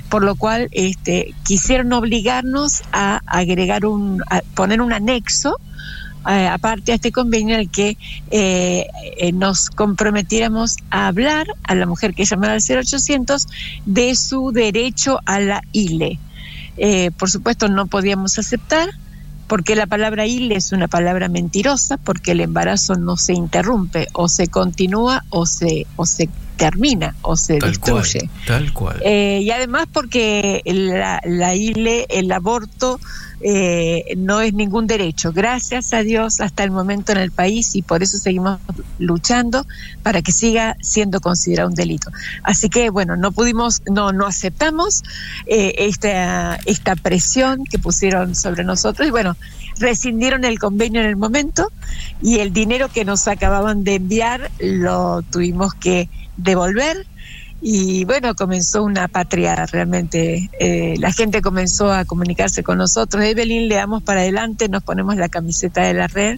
[0.09, 4.21] por lo cual este, quisieron obligarnos a agregar un,
[4.53, 5.59] poner un anexo
[6.27, 7.97] eh, aparte a este convenio en el que
[8.31, 13.47] eh, eh, nos comprometiéramos a hablar a la mujer que llamara al 0800
[13.85, 16.19] de su derecho a la ILE.
[17.17, 18.89] por supuesto no podíamos aceptar
[19.47, 24.27] porque la palabra ILE es una palabra mentirosa, porque el embarazo no se interrumpe, o
[24.27, 28.27] se continúa o se, o se termina o se destruye.
[28.47, 28.99] tal cual.
[29.05, 32.99] y además porque la, la ILE, el aborto,
[33.41, 35.31] eh, no es ningún derecho.
[35.33, 38.59] Gracias a Dios hasta el momento en el país y por eso seguimos
[38.99, 39.65] luchando
[40.03, 42.11] para que siga siendo considerado un delito.
[42.43, 45.03] Así que bueno, no pudimos, no, no aceptamos
[45.45, 49.35] eh, esta, esta presión que pusieron sobre nosotros y bueno,
[49.77, 51.71] rescindieron el convenio en el momento
[52.21, 57.05] y el dinero que nos acababan de enviar lo tuvimos que devolver
[57.67, 60.51] y bueno, comenzó una patria realmente.
[60.59, 63.23] Eh, la gente comenzó a comunicarse con nosotros.
[63.23, 66.37] Evelyn, le damos para adelante, nos ponemos la camiseta de la red.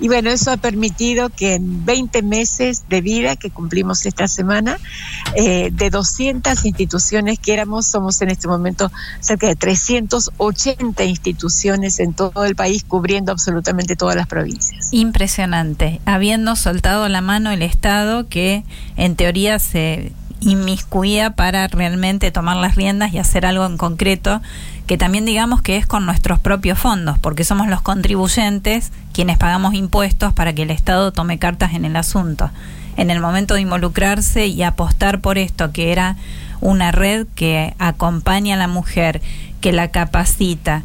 [0.00, 4.78] Y bueno, eso ha permitido que en 20 meses de vida que cumplimos esta semana,
[5.36, 12.14] eh, de 200 instituciones que éramos, somos en este momento cerca de 380 instituciones en
[12.14, 14.88] todo el país, cubriendo absolutamente todas las provincias.
[14.92, 16.00] Impresionante.
[16.06, 18.64] Habiendo soltado la mano el Estado que
[18.96, 20.12] en teoría se
[20.44, 24.40] inmiscuida para realmente tomar las riendas y hacer algo en concreto,
[24.86, 29.74] que también digamos que es con nuestros propios fondos, porque somos los contribuyentes quienes pagamos
[29.74, 32.50] impuestos para que el Estado tome cartas en el asunto.
[32.96, 36.16] En el momento de involucrarse y apostar por esto, que era
[36.60, 39.20] una red que acompaña a la mujer,
[39.60, 40.82] que la capacita,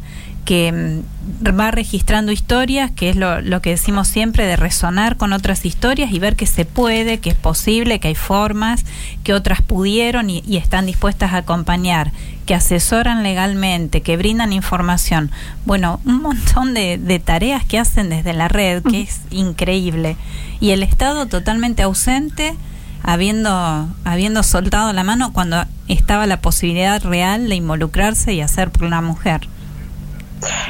[0.50, 5.32] que mm, va registrando historias, que es lo, lo, que decimos siempre de resonar con
[5.32, 8.84] otras historias y ver que se puede, que es posible, que hay formas,
[9.22, 12.10] que otras pudieron y, están dispuestas a acompañar,
[12.46, 15.30] que asesoran legalmente, que brindan información.
[15.66, 20.16] Bueno, un montón de, de tareas que hacen desde la red, que es increíble.
[20.58, 22.56] Y el Estado totalmente ausente
[23.04, 28.82] habiendo, habiendo soltado la mano cuando estaba la posibilidad real de involucrarse y hacer por
[28.82, 29.42] una mujer.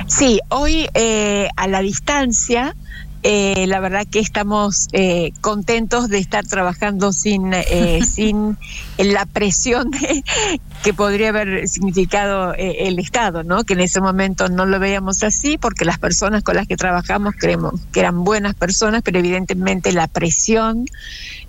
[0.07, 2.75] Sí, hoy eh, a la distancia,
[3.23, 7.53] eh, la verdad que estamos eh, contentos de estar trabajando sin,
[8.05, 8.57] sin
[8.99, 9.91] la presión
[10.83, 13.65] que podría haber significado el Estado, ¿no?
[13.65, 17.35] Que en ese momento no lo veíamos así porque las personas con las que trabajamos
[17.39, 20.87] creemos que eran buenas personas, pero evidentemente la presión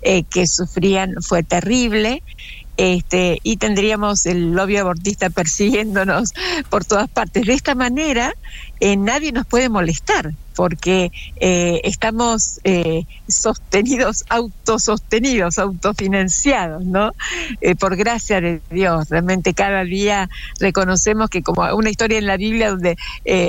[0.01, 2.23] que sufrían fue terrible
[2.77, 6.33] este, y tendríamos el lobby abortista persiguiéndonos
[6.69, 7.45] por todas partes.
[7.45, 8.33] De esta manera,
[8.79, 17.11] eh, nadie nos puede molestar porque eh, estamos eh, sostenidos, autosostenidos, autofinanciados, ¿no?
[17.61, 19.09] Eh, por gracia de Dios.
[19.09, 22.97] Realmente cada día reconocemos que como una historia en la Biblia donde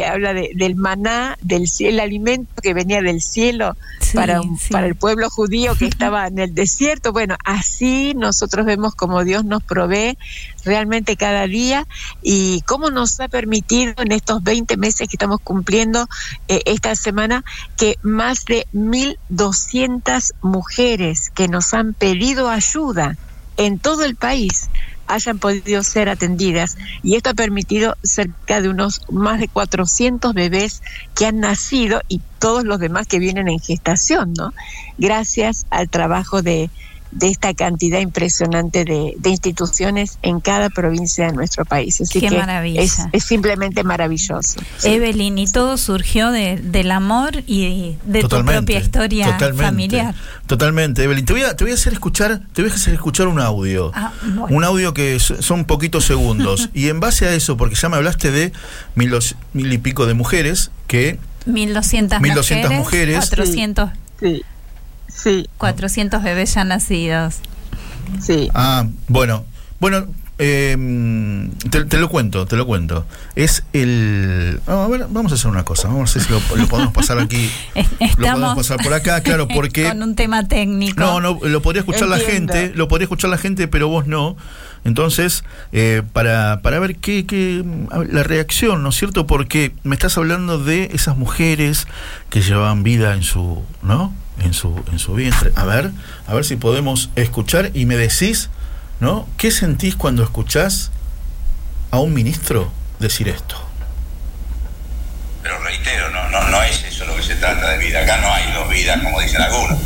[0.06, 3.76] habla del maná, del cielo, el alimento que venía del cielo
[4.14, 7.12] para, para el pueblo judío que estaba en el desierto.
[7.12, 10.16] Bueno, así nosotros vemos como Dios nos provee
[10.64, 11.86] realmente cada día
[12.22, 16.08] y cómo nos ha permitido en estos 20 meses que estamos cumpliendo
[16.48, 17.44] esta semana
[17.76, 23.16] que más de 1.200 mujeres que nos han pedido ayuda
[23.56, 24.68] en todo el país
[25.06, 30.82] hayan podido ser atendidas y esto ha permitido cerca de unos más de 400 bebés
[31.14, 34.54] que han nacido y todos los demás que vienen en gestación, ¿no?
[34.98, 36.70] Gracias al trabajo de
[37.12, 42.00] de esta cantidad impresionante de, instituciones en cada provincia de nuestro país.
[42.00, 42.82] Así Qué que maravilla.
[42.82, 44.60] Es, simplemente maravilloso.
[44.82, 50.14] Evelyn, y todo surgió del amor y de tu propia historia familiar.
[50.46, 51.24] Totalmente, Evelyn.
[51.24, 53.92] Te voy a, te voy a hacer escuchar, te voy a hacer escuchar un audio.
[53.94, 54.12] Ah,
[54.48, 56.70] un audio que son poquitos segundos.
[56.74, 58.52] y en base a eso, porque ya me hablaste de
[58.94, 59.12] mil,
[59.52, 64.26] mil y pico de mujeres que 1200, 1200 mujeres, mujeres 400 sí.
[64.36, 64.42] Sí.
[65.58, 67.36] 400 bebés ya nacidos.
[68.20, 68.50] Sí.
[68.54, 69.44] Ah, bueno.
[69.78, 70.06] Bueno,
[70.38, 70.76] eh,
[71.70, 73.06] te, lo cuento, te lo cuento.
[73.36, 74.60] Es el.
[74.66, 75.88] a ver, vamos a hacer una cosa.
[75.88, 77.50] Vamos a ver si lo, podemos pasar aquí.
[77.74, 79.84] Estamos lo podemos pasar por acá, claro, porque.
[79.84, 80.98] Con un tema técnico.
[80.98, 84.36] No, no, lo podría escuchar la gente, lo podría escuchar la gente, pero vos no.
[84.84, 87.64] Entonces, eh, para, para ver qué, qué.
[88.10, 89.28] la reacción, ¿no es cierto?
[89.28, 91.86] Porque me estás hablando de esas mujeres
[92.30, 93.62] que llevaban vida en su.
[93.82, 94.12] ¿No?
[94.42, 95.52] En su, en su vientre.
[95.56, 95.90] A ver,
[96.26, 98.50] a ver si podemos escuchar y me decís,
[99.00, 99.28] ¿no?
[99.36, 100.90] ¿Qué sentís cuando escuchás
[101.90, 103.56] a un ministro decir esto?
[105.42, 108.00] Pero reitero, no, no, no es eso lo que se trata de vida.
[108.02, 109.78] Acá no hay dos vidas, como dicen algunos.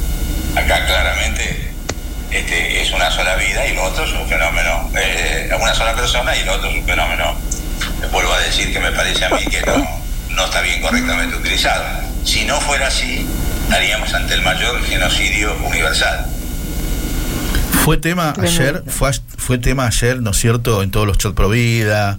[0.55, 1.71] Acá claramente
[2.31, 4.91] este, es una sola vida y lo otro es un fenómeno.
[4.97, 7.37] Eh, una sola persona y lo otro es un fenómeno.
[8.13, 9.77] Vuelvo a decir que me parece a mí que no,
[10.31, 11.85] no está bien correctamente utilizado.
[12.25, 13.27] Si no fuera así,
[13.67, 16.25] estaríamos ante el mayor genocidio universal.
[17.85, 21.49] Fue tema ayer, fue, fue tema ayer, ¿no es cierto?, en todos los chats pro
[21.49, 22.19] vida.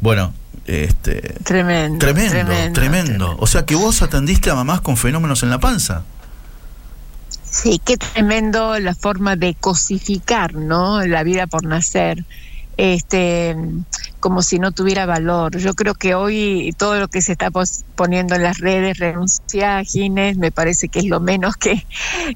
[0.00, 0.32] Bueno,
[0.66, 5.60] este tremendo, tremendo, tremendo, O sea que vos atendiste a mamás con fenómenos en la
[5.60, 6.02] panza.
[7.44, 11.04] Sí, qué tremendo la forma de cosificar, ¿no?
[11.06, 12.24] La vida por nacer.
[12.78, 13.56] Este,
[14.26, 15.56] como si no tuviera valor.
[15.56, 17.52] Yo creo que hoy todo lo que se está
[17.94, 21.86] poniendo en las redes, renuncia a Gines, me parece que es lo menos que,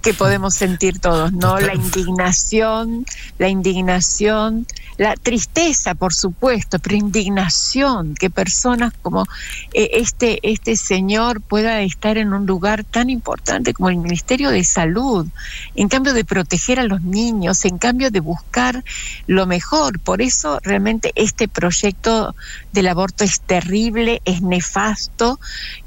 [0.01, 1.59] que podemos sentir todos, ¿no?
[1.59, 3.05] La indignación,
[3.39, 9.25] la indignación, la tristeza, por supuesto, pero indignación que personas como
[9.73, 14.63] eh, este, este señor pueda estar en un lugar tan importante como el Ministerio de
[14.63, 15.27] Salud,
[15.75, 18.85] en cambio de proteger a los niños, en cambio de buscar
[19.27, 19.99] lo mejor.
[19.99, 22.35] Por eso realmente este proyecto proyecto
[22.73, 25.41] del aborto es terrible, es nefasto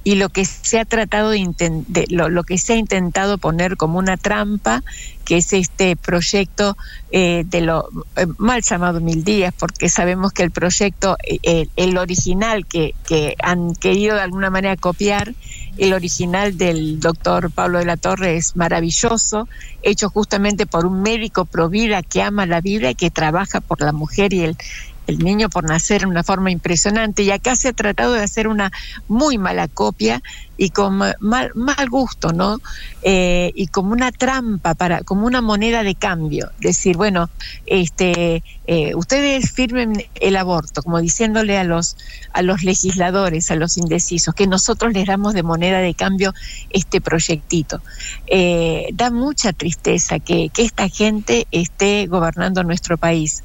[0.04, 4.18] y lo que se ha tratado de, lo, que se ha intentado poner como una
[4.18, 4.84] trampa
[5.24, 6.76] que es este proyecto
[7.12, 11.98] eh, de lo eh, mal llamado mil días porque sabemos que el proyecto eh, el
[11.98, 15.34] original que, que han querido de alguna manera copiar
[15.78, 19.48] el original del doctor Pablo de la Torre es maravilloso,
[19.82, 23.82] hecho justamente por un médico pro vida que ama la vida y que trabaja por
[23.82, 24.58] la mujer y el,
[25.08, 28.48] el niño por nacer en una forma impresionante y acá se ha tratado de hacer
[28.48, 28.72] una
[29.08, 30.22] muy mala copia
[30.58, 32.60] y con mal, mal gusto, ¿no?
[33.02, 36.52] Eh, y como una trampa, para, como una moneda de cambio.
[36.60, 37.30] Decir, bueno,
[37.66, 41.98] este, eh, ustedes firmen el aborto, como diciéndole a los,
[42.32, 46.34] a los legisladores, a los indecisos, que nosotros les damos de moneda de cambio
[46.70, 47.82] este proyectito.
[48.28, 53.44] Eh, da mucha tristeza que, que, esta gente esté gobernando nuestro país.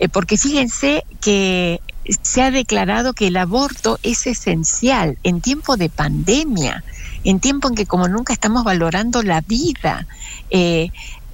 [0.00, 1.80] Eh, porque fíjense que
[2.22, 6.82] se ha declarado que el aborto es esencial en tiempo de pandemia,
[7.22, 10.06] en tiempo en que como nunca estamos valorando la vida,
[10.48, 10.88] eh,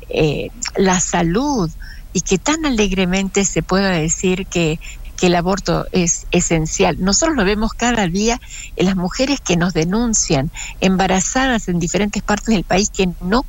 [0.08, 1.70] eh, la salud,
[2.12, 4.80] y que tan alegremente se pueda decir que
[5.16, 6.96] que el aborto es esencial.
[7.00, 8.40] Nosotros lo vemos cada día
[8.76, 10.50] en las mujeres que nos denuncian,
[10.80, 13.44] embarazadas en diferentes partes del país que no,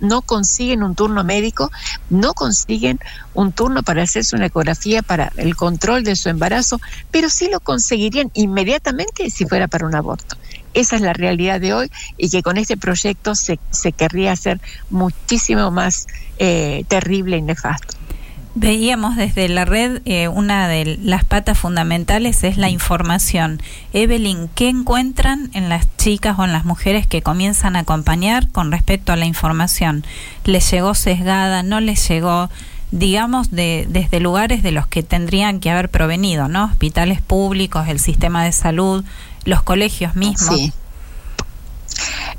[0.00, 1.70] no consiguen un turno médico,
[2.10, 3.00] no consiguen
[3.34, 7.60] un turno para hacerse una ecografía para el control de su embarazo, pero sí lo
[7.60, 10.36] conseguirían inmediatamente si fuera para un aborto.
[10.74, 14.60] Esa es la realidad de hoy y que con este proyecto se, se querría hacer
[14.90, 16.06] muchísimo más
[16.38, 17.95] eh, terrible y nefasto.
[18.58, 23.60] Veíamos desde la red eh, una de las patas fundamentales es la información.
[23.92, 28.72] Evelyn, ¿qué encuentran en las chicas o en las mujeres que comienzan a acompañar con
[28.72, 30.06] respecto a la información?
[30.44, 31.62] ¿Les llegó sesgada?
[31.62, 32.48] ¿No les llegó?
[32.92, 36.64] digamos, de, desde lugares de los que tendrían que haber provenido, ¿no?
[36.64, 39.04] Hospitales públicos, el sistema de salud,
[39.44, 40.56] los colegios mismos.
[40.56, 40.72] Sí.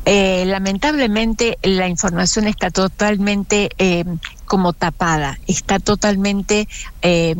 [0.05, 4.05] Eh, lamentablemente la información está totalmente eh,
[4.45, 6.67] como tapada, está totalmente
[7.01, 7.35] eh,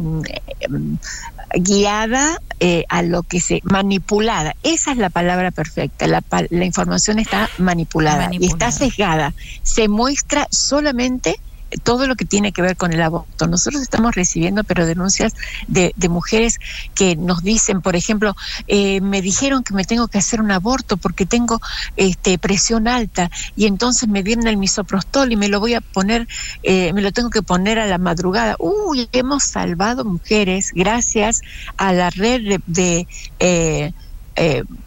[1.55, 2.41] guiada
[2.89, 4.55] a lo que se manipulada.
[4.63, 6.07] Esa es la palabra perfecta.
[6.07, 9.33] La, información está manipulada, y está sesgada.
[9.63, 11.39] Se muestra solamente
[11.83, 13.47] todo lo que tiene que ver con el aborto.
[13.47, 15.33] Nosotros estamos recibiendo, pero denuncias
[15.67, 16.59] de, mujeres
[16.95, 18.35] que nos dicen, por ejemplo,
[18.67, 21.59] eh, me dijeron que me tengo que hacer un aborto porque tengo
[21.97, 26.27] este, presión alta y entonces me dieron el misoprostol y me lo voy a poner,
[26.63, 28.55] eh, me lo tengo que poner a la madrugada.
[28.59, 31.41] Uy, hemos salvado mujeres gracias
[31.75, 33.05] a la red de,
[33.39, 33.91] eh,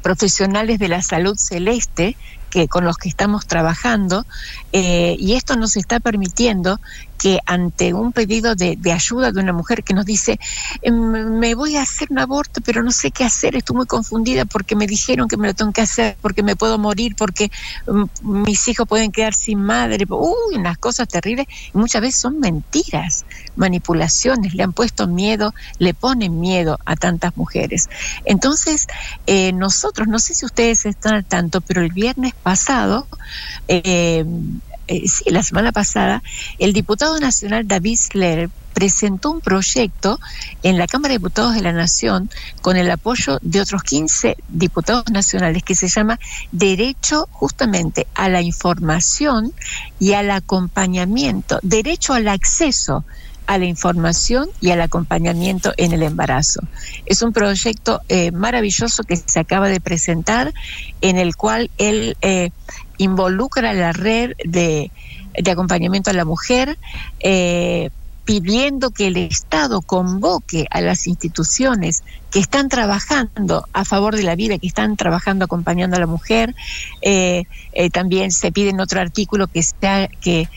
[0.01, 2.17] profesionales de la salud celeste
[2.51, 4.25] que con los que estamos trabajando
[4.73, 6.79] y esto nos está permitiendo
[7.21, 10.41] que ante un pedido de, ayuda de una mujer que nos dice,
[10.81, 14.47] em, me voy a hacer un aborto, pero no sé qué hacer, estoy muy confundida
[14.47, 17.51] porque me dijeron que me lo tengo que hacer, porque me puedo morir, porque
[17.87, 23.27] mm, mis hijos pueden quedar sin madre, uy, unas cosas terribles, muchas veces son mentiras,
[23.55, 27.91] manipulaciones, le han puesto miedo, le ponen miedo a tantas mujeres.
[28.25, 28.87] Entonces,
[29.27, 33.07] eh, nosotros, no sé si ustedes están al tanto, pero el viernes pasado,
[33.69, 34.25] eh,
[34.91, 36.21] eh, sí, la semana pasada,
[36.59, 40.19] el diputado nacional David Sler presentó un proyecto
[40.65, 42.29] en la Cámara de Diputados de la Nación
[42.61, 46.19] con el apoyo de otros 15 diputados nacionales que se llama
[46.51, 49.53] Derecho justamente a la información
[50.01, 53.05] y al acompañamiento, derecho al acceso
[53.47, 56.63] a la información y al acompañamiento en el embarazo.
[57.07, 60.53] Es un proyecto eh, maravilloso que se acaba de presentar
[61.01, 62.51] en el cual él eh,
[63.01, 64.93] involucra la red de,
[65.51, 66.77] acompañamiento a la mujer,
[67.19, 67.89] eh,
[68.25, 74.37] pidiendo que el Estado convoque a las instituciones que están trabajando a favor de la
[74.37, 76.55] vida, que están trabajando acompañando a la mujer.
[77.03, 79.65] Eh, eh, también se pide en otro artículo que,
[80.21, 80.49] que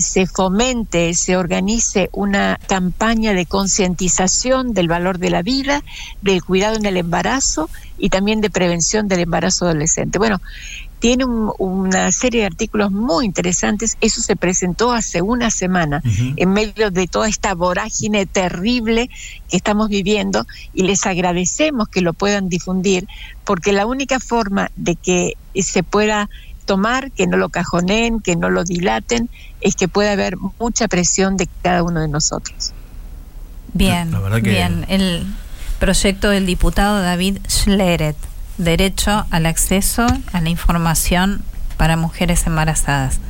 [0.00, 5.82] se fomente, se organice una campaña de concientización del valor de la vida,
[6.20, 10.18] del cuidado en el embarazo y también de prevención del embarazo adolescente.
[10.18, 10.40] Bueno,
[10.98, 11.24] tiene
[11.58, 13.96] una serie de artículos muy interesantes.
[14.00, 16.02] Eso se presentó hace una semana
[16.36, 19.08] en medio de toda esta vorágine terrible
[19.48, 23.06] que estamos viviendo y les agradecemos que lo puedan difundir
[23.44, 26.28] porque la única forma de que se pueda
[26.64, 31.36] tomar, que no lo cajoneen, que no lo dilaten, es que pueda haber mucha presión
[31.36, 32.72] de cada uno de nosotros.
[33.72, 34.10] Bien,
[34.42, 34.84] bien.
[34.88, 35.26] El
[35.78, 38.16] proyecto del diputado David Schleret
[38.58, 41.42] derecho al acceso a la información
[41.76, 43.20] para mujeres embarazadas.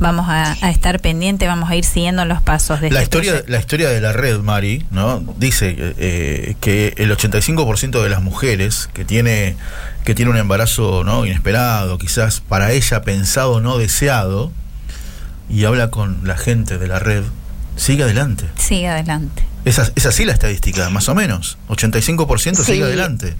[0.00, 3.58] Vamos a, estar pendientes, vamos a ir siguiendo los pasos de la este historia La
[3.58, 5.20] historia de la red, Mari, ¿no?
[5.38, 9.56] dice eh, que el 85% de las mujeres que tiene,
[10.04, 11.24] que tiene un embarazo ¿no?
[11.24, 14.50] inesperado, quizás para ella pensado, no deseado,
[15.48, 17.22] y habla con la gente de la red,
[17.76, 18.46] sigue adelante.
[18.56, 19.44] Sigue adelante.
[19.64, 21.56] Es, es así la estadística, más o menos.
[21.68, 23.36] 85% sigue adelante.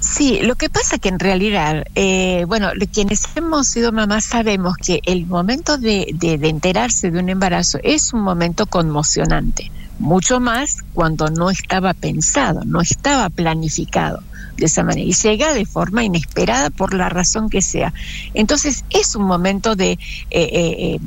[0.00, 5.00] Sí, lo que pasa que en realidad, eh, bueno, quienes hemos sido mamás sabemos que
[5.04, 11.30] el momento de, de, enterarse de un embarazo es un momento conmocionante, mucho más cuando
[11.30, 14.22] no estaba pensado, no estaba planificado
[14.56, 17.92] de esa manera y llega de forma inesperada por la razón que sea.
[18.34, 19.98] Entonces es un momento de, eh,
[20.30, 20.98] eh,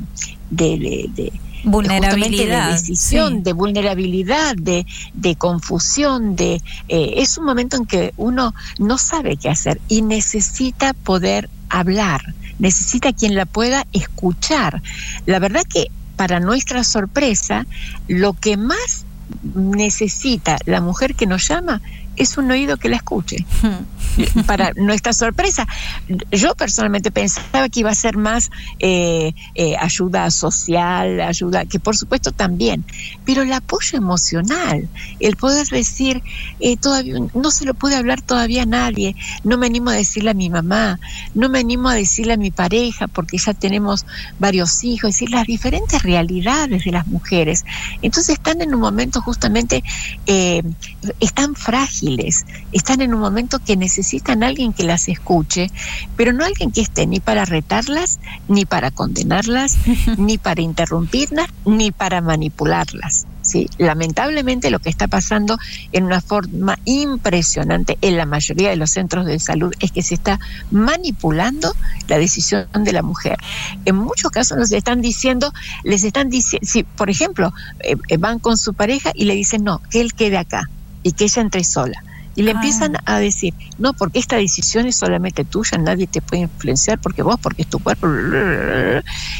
[0.50, 1.32] de
[1.64, 8.12] vulnerabilidad de decisión de vulnerabilidad de, de confusión de eh, es un momento en que
[8.16, 12.22] uno no sabe qué hacer y necesita poder hablar
[12.62, 14.82] necesita quien la pueda escuchar.
[15.26, 17.66] La verdad que para nuestra sorpresa
[18.06, 19.04] lo que más
[19.54, 21.82] necesita la mujer que nos llama
[22.22, 23.44] es un oído que la escuche.
[24.46, 25.66] Para nuestra sorpresa,
[26.30, 31.96] yo personalmente pensaba que iba a ser más eh, eh, ayuda social, ayuda, que por
[31.96, 32.84] supuesto también,
[33.24, 36.22] pero el apoyo emocional, el poder decir,
[36.60, 40.30] eh, todavía no se lo puede hablar todavía a nadie, no me animo a decirle
[40.30, 41.00] a mi mamá,
[41.34, 44.04] no me animo a decirle a mi pareja, porque ya tenemos
[44.38, 47.64] varios hijos, es decir, las diferentes realidades de las mujeres.
[48.02, 49.82] Entonces están en un momento justamente,
[51.18, 52.11] están frágiles
[52.72, 55.70] están en un momento que necesitan a alguien que las escuche,
[56.16, 58.18] pero no alguien que esté ni para retarlas,
[58.48, 59.76] ni para condenarlas,
[60.18, 63.26] ni para interrumpirlas, ni para manipularlas.
[63.42, 65.58] Sí, lamentablemente lo que está pasando
[65.90, 70.14] en una forma impresionante en la mayoría de los centros de salud es que se
[70.14, 70.38] está
[70.70, 71.74] manipulando
[72.06, 73.36] la decisión de la mujer.
[73.84, 78.38] En muchos casos nos están diciendo, les están diciendo, si por ejemplo eh, eh, van
[78.38, 80.70] con su pareja y le dicen no, que él quede acá,
[81.02, 82.02] y que ella entre sola.
[82.34, 82.54] Y le Ah.
[82.54, 87.22] empiezan a decir, no, porque esta decisión es solamente tuya, nadie te puede influenciar, porque
[87.22, 88.06] vos, porque es tu cuerpo.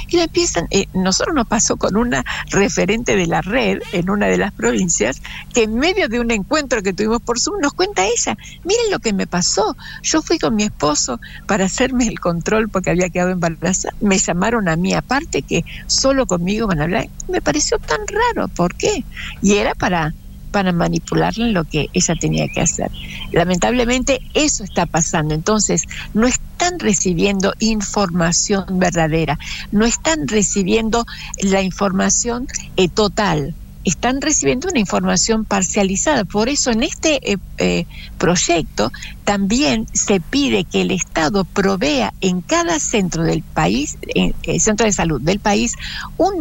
[0.08, 4.26] Y le empiezan, eh, nosotros nos pasó con una referente de la red en una
[4.26, 5.22] de las provincias,
[5.54, 8.98] que en medio de un encuentro que tuvimos por Zoom, nos cuenta ella, miren lo
[8.98, 13.30] que me pasó, yo fui con mi esposo para hacerme el control porque había quedado
[13.30, 18.00] embarazada, me llamaron a mí aparte que solo conmigo van a hablar, me pareció tan
[18.06, 19.02] raro, ¿por qué?
[19.40, 20.12] Y era para
[20.52, 22.90] para manipularle en lo que ella tenía que hacer.
[23.32, 25.34] Lamentablemente eso está pasando.
[25.34, 25.84] Entonces,
[26.14, 29.38] no están recibiendo información verdadera,
[29.72, 31.04] no están recibiendo
[31.42, 32.46] la información
[32.76, 33.54] eh, total.
[33.84, 36.24] Están recibiendo una información parcializada.
[36.24, 37.86] Por eso en este eh, eh,
[38.16, 38.92] proyecto
[39.24, 44.86] también se pide que el Estado provea en cada centro del país, en, eh, centro
[44.86, 45.74] de salud del país,
[46.16, 46.38] un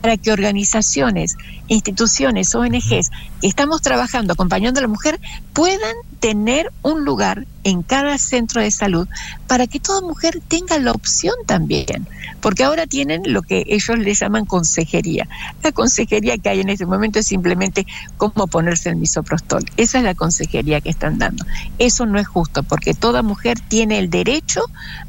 [0.00, 1.36] para que organizaciones,
[1.66, 3.10] instituciones, ONGs
[3.40, 5.20] que estamos trabajando acompañando a la mujer
[5.52, 9.06] puedan tener un lugar en cada centro de salud
[9.46, 12.08] para que toda mujer tenga la opción también,
[12.40, 15.28] porque ahora tienen lo que ellos le llaman consejería.
[15.62, 17.86] La consejería que hay en este momento es simplemente
[18.16, 19.64] cómo ponerse el misoprostol.
[19.76, 21.44] Esa es la consejería que están dando.
[21.78, 24.62] Eso no es justo, porque toda mujer tiene el derecho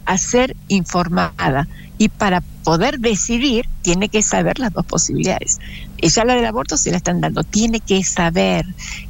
[0.06, 1.68] a ser informada
[1.98, 5.60] y para poder decidir tiene que saber las dos posibilidades.
[5.98, 8.66] Ella la del aborto se la están dando, tiene que saber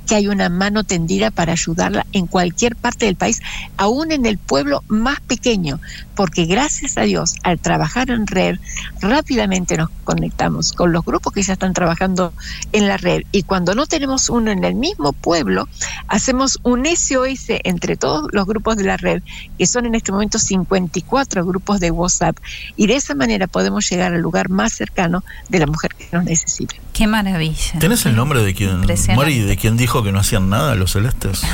[0.07, 3.41] que hay una mano tendida para ayudarla en cualquier parte del país,
[3.77, 5.79] aún en el pueblo más pequeño,
[6.15, 8.57] porque gracias a Dios, al trabajar en red,
[9.01, 12.33] rápidamente nos conectamos con los grupos que ya están trabajando
[12.71, 13.21] en la red.
[13.31, 15.67] Y cuando no tenemos uno en el mismo pueblo,
[16.07, 19.21] hacemos un SOS entre todos los grupos de la red,
[19.59, 22.37] que son en este momento 54 grupos de WhatsApp,
[22.75, 26.23] y de esa manera podemos llegar al lugar más cercano de la mujer que nos
[26.25, 26.75] necesita.
[26.93, 27.79] Qué maravilla.
[27.79, 28.81] ¿Tenés el nombre de quien.
[29.15, 31.41] Mori, de quien dijo que no hacían nada los celestes?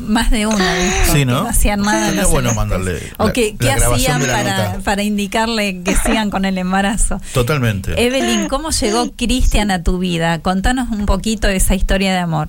[0.00, 0.56] Más de uno.
[0.56, 1.46] dijo Sí, que ¿no?
[1.48, 2.78] hacían nada Sería los bueno celestes.
[2.78, 7.20] mandarle O la- que, la ¿qué hacían para, para indicarle que sigan con el embarazo?
[7.32, 7.92] Totalmente.
[8.04, 10.40] Evelyn, ¿cómo llegó Cristian a tu vida?
[10.40, 12.48] Contanos un poquito de esa historia de amor.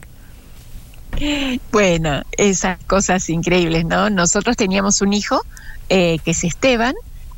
[1.71, 4.09] Bueno, esas cosas increíbles, ¿no?
[4.09, 5.41] Nosotros teníamos un hijo
[5.89, 6.93] eh, que es Esteban,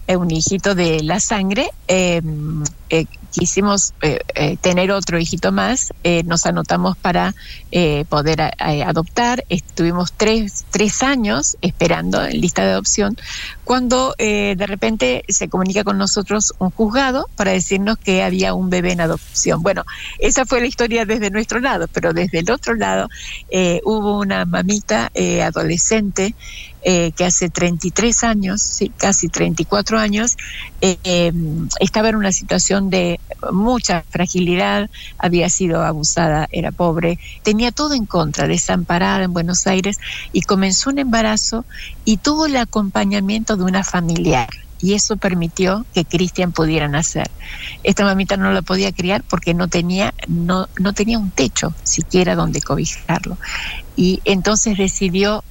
[0.07, 1.69] un hijito de la sangre.
[1.87, 2.21] eh,
[2.89, 7.33] eh, quisimos eh, eh, tener otro hijito más, eh, nos anotamos para
[7.71, 9.45] eh, poder adoptar.
[9.47, 13.15] Estuvimos tres, tres años esperando en lista de adopción,
[13.63, 18.69] cuando eh, de repente se comunica con nosotros un juzgado para decirnos que había un
[18.69, 19.63] bebé en adopción.
[19.63, 19.85] Bueno,
[20.19, 23.07] esa fue la historia desde nuestro lado, pero desde el otro lado
[23.49, 26.35] eh, hubo una mamita eh, adolescente
[26.83, 30.35] eh, que hace 33 años, casi 34 años,
[30.81, 31.31] eh, eh,
[31.79, 33.19] estaba en una situación de
[33.51, 39.97] mucha fragilidad, había sido abusada, era pobre, tenía todo en contra, desamparada en Buenos Aires
[40.31, 41.65] y comenzó un embarazo
[42.03, 44.49] y tuvo el acompañamiento de una familiar.
[44.81, 47.29] Y eso permitió que Cristian pudiera nacer.
[47.83, 52.33] Esta mamita no la podía criar porque no tenía, no, no tenía un techo siquiera
[52.33, 53.37] donde cobijarlo.
[53.95, 55.43] Y entonces decidió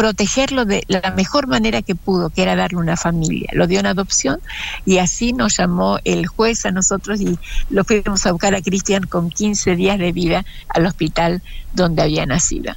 [0.00, 3.50] protegerlo de la mejor manera que pudo, que era darle una familia.
[3.52, 4.40] Lo dio en adopción
[4.86, 7.38] y así nos llamó el juez a nosotros y
[7.68, 11.42] lo fuimos a buscar a Cristian con 15 días de vida al hospital
[11.74, 12.72] donde había nacido.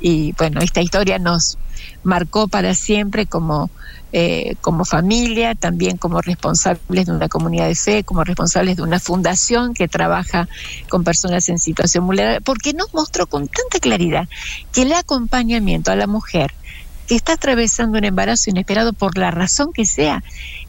[0.00, 1.58] Y bueno, esta historia nos
[2.04, 3.68] marcó para siempre como,
[4.14, 8.98] eh, como familia, también como responsables de una comunidad de fe, como responsables de una
[8.98, 10.48] fundación que trabaja
[10.88, 14.26] con personas en situación vulnerable, porque nos mostró con tanta claridad
[14.72, 16.54] que el acompañamiento a la mujer
[17.06, 20.22] que está atravesando un embarazo inesperado por la razón que sea,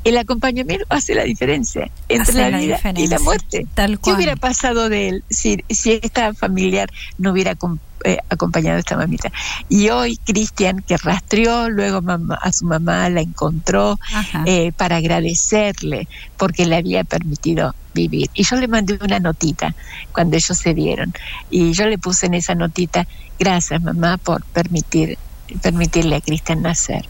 [0.04, 3.68] el acompañamiento hace la diferencia entre Hace la, la vida y la muerte.
[3.74, 4.16] tal ¿Qué cual.
[4.18, 7.56] hubiera pasado de él si, si esta familiar no hubiera
[8.04, 9.32] eh, acompañado a esta mamita?
[9.70, 13.98] Y hoy Cristian, que rastreó luego mamá- a su mamá, la encontró
[14.46, 16.08] eh, para agradecerle
[16.38, 18.30] porque le había permitido vivir.
[18.34, 19.74] Y yo le mandé una notita
[20.12, 21.14] cuando ellos se dieron.
[21.50, 23.08] Y yo le puse en esa notita,
[23.40, 25.18] gracias mamá por permitir,
[25.62, 27.06] permitirle a Cristian nacer.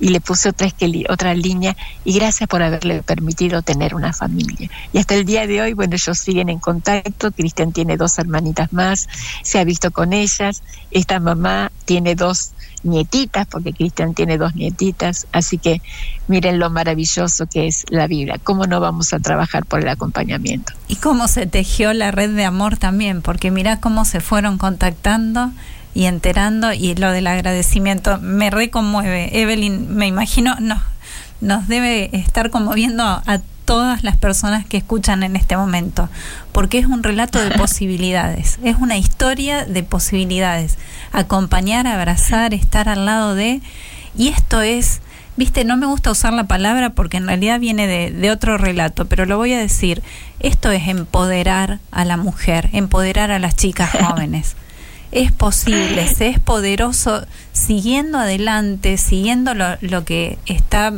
[0.00, 0.68] Y le puse otra,
[1.08, 4.70] otra línea y gracias por haberle permitido tener una familia.
[4.92, 7.30] Y hasta el día de hoy, bueno, ellos siguen en contacto.
[7.32, 9.08] Cristian tiene dos hermanitas más,
[9.42, 10.62] se ha visto con ellas.
[10.90, 12.52] Esta mamá tiene dos
[12.82, 15.26] nietitas, porque Cristian tiene dos nietitas.
[15.32, 15.82] Así que
[16.28, 18.36] miren lo maravilloso que es la vida.
[18.42, 20.72] ¿Cómo no vamos a trabajar por el acompañamiento?
[20.88, 25.52] Y cómo se tejió la red de amor también, porque mirá cómo se fueron contactando
[25.94, 29.40] y enterando y lo del agradecimiento me reconmueve.
[29.40, 30.80] Evelyn, me imagino, nos,
[31.40, 36.08] nos debe estar conmoviendo a todas las personas que escuchan en este momento,
[36.52, 40.76] porque es un relato de posibilidades, es una historia de posibilidades.
[41.12, 43.60] Acompañar, abrazar, estar al lado de...
[44.16, 45.00] Y esto es,
[45.36, 49.06] viste, no me gusta usar la palabra porque en realidad viene de, de otro relato,
[49.06, 50.02] pero lo voy a decir,
[50.40, 54.56] esto es empoderar a la mujer, empoderar a las chicas jóvenes
[55.12, 60.92] es posible, se es poderoso siguiendo adelante, siguiendo lo, lo, que está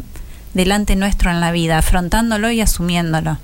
[0.54, 3.38] delante nuestro en la vida, afrontándolo y asumiéndolo.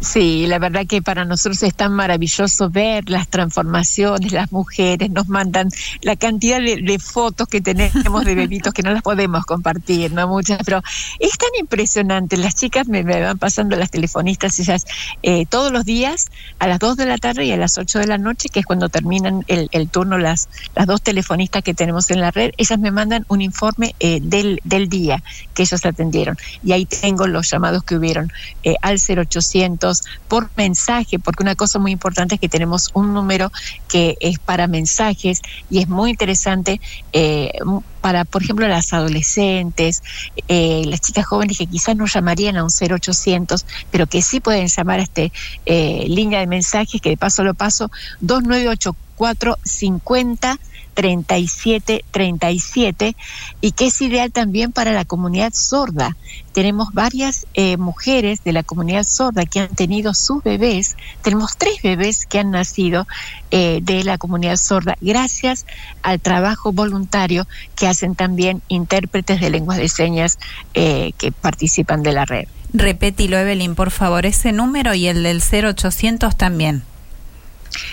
[0.00, 5.28] Sí, la verdad que para nosotros es tan maravilloso ver las transformaciones, las mujeres nos
[5.28, 5.68] mandan
[6.00, 10.58] la cantidad de, fotos que tenemos de bebitos que no las podemos compartir, no muchas,
[10.64, 10.82] pero
[11.20, 12.36] es tan impresionante.
[12.36, 14.86] Las chicas me, van pasando las telefonistas, ellas
[15.22, 18.06] eh, todos los días a las 2 de la tarde y a las 8 de
[18.06, 22.20] la noche, que es cuando terminan el, turno las, las dos telefonistas que tenemos en
[22.20, 25.22] la red, ellas me mandan un informe eh, del, del día
[25.54, 26.36] que ellos atendieron.
[26.64, 28.32] Y ahí tengo los llamados que hubieron
[28.64, 28.98] eh, al
[29.42, 33.50] 0800 por mensaje, porque una cosa muy importante es que tenemos un número
[33.88, 36.80] que es para mensajes y es muy interesante
[37.12, 37.52] eh,
[38.00, 40.02] para, por ejemplo, las adolescentes,
[40.48, 44.66] eh, las chicas jóvenes que quizás no llamarían a un 0800, pero que sí pueden
[44.66, 45.32] llamar a este
[45.66, 47.90] eh, línea de mensajes, que de paso lo paso,
[48.20, 50.58] 2984 50
[50.94, 53.16] 3737
[53.60, 56.16] y que es ideal también para la comunidad sorda.
[56.52, 61.82] Tenemos varias eh, mujeres de la comunidad sorda que han tenido sus bebés, tenemos tres
[61.82, 63.06] bebés que han nacido
[63.50, 65.66] eh, de la comunidad sorda gracias
[66.02, 70.38] al trabajo voluntario que hacen también intérpretes de lenguas de señas
[70.74, 72.46] eh, que participan de la red.
[72.74, 76.82] Repetilo, Evelyn, por favor, ese número y el del 0800 también.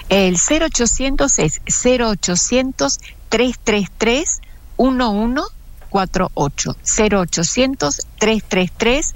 [0.09, 2.99] El 0800 es 0800
[3.29, 4.39] 333
[4.77, 6.75] 1148.
[6.83, 9.13] 0800 333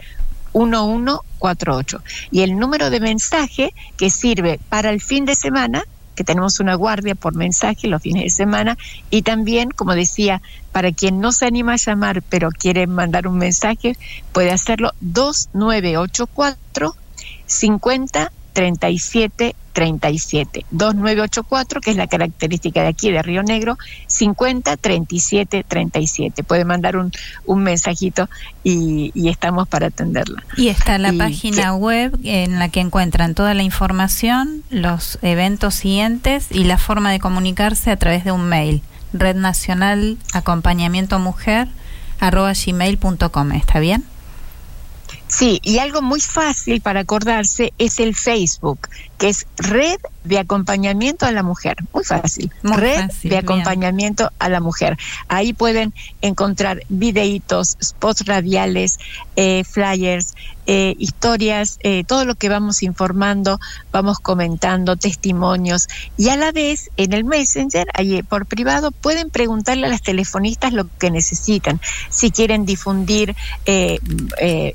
[0.53, 2.03] 1148.
[2.31, 5.83] Y el número de mensaje que sirve para el fin de semana,
[6.15, 8.77] que tenemos una guardia por mensaje los fines de semana,
[9.09, 10.41] y también, como decía,
[10.71, 13.97] para quien no se anima a llamar pero quiere mandar un mensaje,
[14.31, 16.95] puede hacerlo 2984
[17.45, 25.65] 50 37 37 2984 que es la característica de aquí de Río Negro 50 37
[25.67, 27.11] 37 puede mandar un,
[27.45, 28.29] un mensajito
[28.63, 30.43] y, y, estamos para atenderla.
[30.55, 36.47] Y está la página web en la que encuentran toda la información los eventos siguientes
[36.49, 41.67] y la forma de comunicarse a través de un mail red nacional acompañamiento mujer
[42.19, 44.05] arroba gmail.com está bien
[45.27, 48.87] Sí, y algo muy fácil para acordarse es el Facebook,
[49.23, 51.77] que es Red de Acompañamiento a la Mujer.
[51.93, 52.51] Muy fácil.
[52.61, 54.97] Red de Acompañamiento a la Mujer.
[55.29, 58.99] Ahí pueden encontrar videitos, spots radiales,
[59.37, 60.33] eh, flyers,
[60.65, 63.59] eh, historias, eh, todo lo que vamos informando,
[63.93, 65.87] vamos comentando, testimonios.
[66.17, 70.73] Y a la vez, en el Messenger, ahí por privado, pueden preguntarle a las telefonistas
[70.73, 71.79] lo que necesitan.
[72.09, 73.35] Si quieren difundir,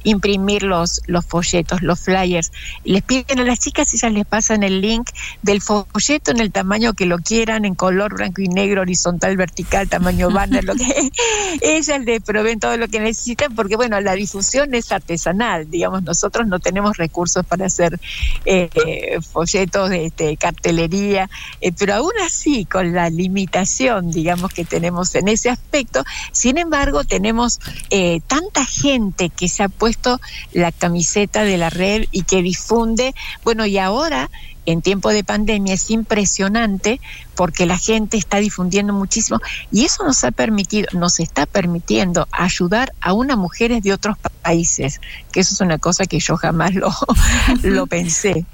[0.04, 2.52] imprimir los, los folletos, los flyers.
[2.84, 5.10] Les piden a las chicas, ellas les pasan el link
[5.42, 9.88] del folleto en el tamaño que lo quieran, en color blanco y negro, horizontal, vertical,
[9.88, 11.10] tamaño banner, lo que
[11.62, 16.46] ellas les proveen todo lo que necesitan, porque bueno, la difusión es artesanal, digamos, nosotros
[16.46, 17.98] no tenemos recursos para hacer
[18.44, 21.28] eh, folletos de este, cartelería,
[21.60, 27.04] eh, pero aún así, con la limitación, digamos, que tenemos en ese aspecto, sin embargo,
[27.04, 27.60] tenemos
[27.90, 30.20] eh, tanta gente que se ha puesto
[30.52, 33.14] la camiseta de la red y que difunde,
[33.44, 34.27] bueno, y ahora
[34.68, 37.00] en tiempo de pandemia es impresionante
[37.34, 39.40] porque la gente está difundiendo muchísimo
[39.72, 45.00] y eso nos ha permitido, nos está permitiendo ayudar a unas mujeres de otros países,
[45.32, 46.90] que eso es una cosa que yo jamás lo,
[47.62, 48.44] lo pensé.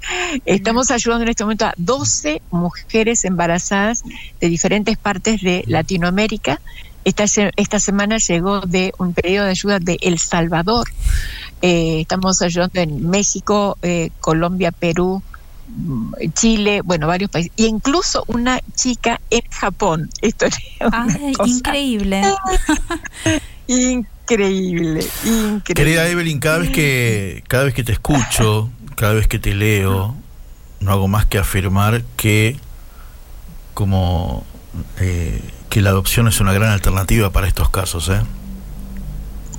[0.45, 4.03] Estamos ayudando en este momento a 12 mujeres embarazadas
[4.39, 6.61] de diferentes partes de Latinoamérica.
[7.03, 7.25] Esta,
[7.57, 10.87] esta semana llegó de un periodo de ayuda de El Salvador.
[11.61, 15.21] Eh, estamos ayudando en México, eh, Colombia, Perú,
[16.33, 20.09] Chile, bueno, varios países, e incluso una chica en Japón.
[20.21, 20.57] Esto es
[21.45, 22.21] increíble.
[23.67, 25.61] increíble, increíble.
[25.63, 30.15] Querida Evelyn, cada vez que cada vez que te escucho, cada vez que te leo,
[30.79, 32.57] no hago más que afirmar que
[33.73, 34.45] como
[34.99, 38.21] eh, que la adopción es una gran alternativa para estos casos, ¿eh?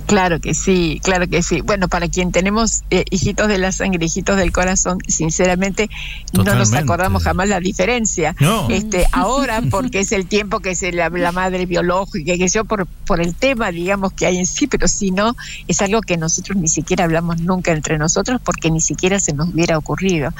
[0.07, 1.59] Claro que sí, claro que sí.
[1.59, 5.89] Bueno, para quien tenemos eh, hijitos de la sangre, hijitos del corazón, sinceramente
[6.31, 8.33] no nos acordamos jamás la diferencia.
[8.69, 13.19] Este, ahora, porque es el tiempo que es la, madre biológica, que yo por, por
[13.19, 15.35] el tema, digamos, que hay en sí, pero si no,
[15.67, 19.49] es algo que nosotros ni siquiera hablamos nunca entre nosotros porque ni siquiera se nos
[19.49, 20.31] hubiera ocurrido.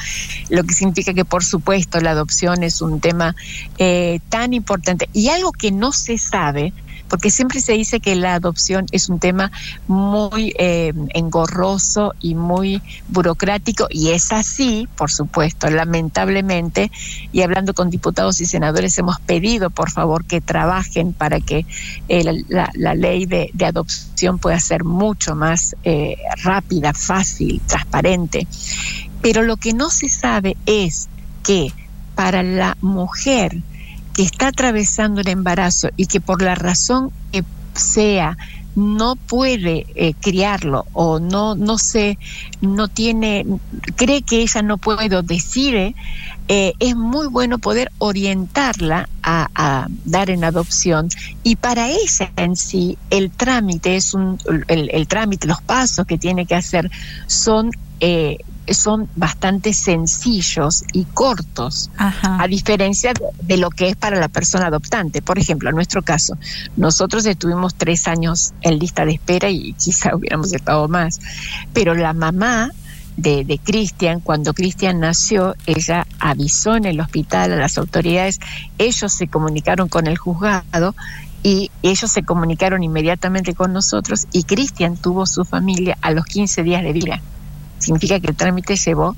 [0.49, 3.35] Lo que significa que, por supuesto, la adopción es un tema
[3.77, 6.71] eh, tan importante y algo que no se sabe
[7.09, 9.51] porque siempre se dice que la adopción es un tema
[9.87, 16.91] muy eh, engorroso y muy burocrático, y es así, por supuesto, lamentablemente,
[17.31, 21.65] y hablando con diputados y senadores hemos pedido, por favor, que trabajen para que
[22.09, 28.47] eh, la, ley de, adopción pueda ser mucho más eh, rápida, fácil, transparente.
[29.21, 31.09] Pero lo que no se sabe es
[31.43, 31.71] que
[32.15, 33.61] para la mujer,
[34.17, 37.45] que está atravesando el embarazo y que por la razón que
[37.75, 38.35] sea
[38.75, 42.17] no puede eh, criarlo o no no sé
[42.61, 43.45] no tiene
[43.95, 45.95] cree que ella no puede o decide
[46.47, 51.09] eh, es muy bueno poder orientarla a, dar en adopción.
[51.43, 54.39] Y para ella en sí el trámite es un
[54.69, 56.89] el, el trámite los pasos que tiene que hacer
[57.25, 58.37] son eh,
[58.73, 65.21] son bastante sencillos y cortos, a diferencia de, lo que es para la persona adoptante.
[65.21, 66.37] Por ejemplo, en nuestro caso,
[66.75, 71.19] nosotros estuvimos tres años en lista de espera y quizá hubiéramos estado más,
[71.73, 72.71] pero la mamá
[73.15, 78.39] de, Cristian, cuando Cristian nació, ella avisó en el hospital a las autoridades,
[78.77, 80.93] ellos se comunicaron con el juzgado
[81.41, 86.61] y ellos se comunicaron inmediatamente con nosotros y Cristian tuvo su familia a los 15
[86.63, 87.21] días de vida
[87.79, 89.15] significa que el trámite llevó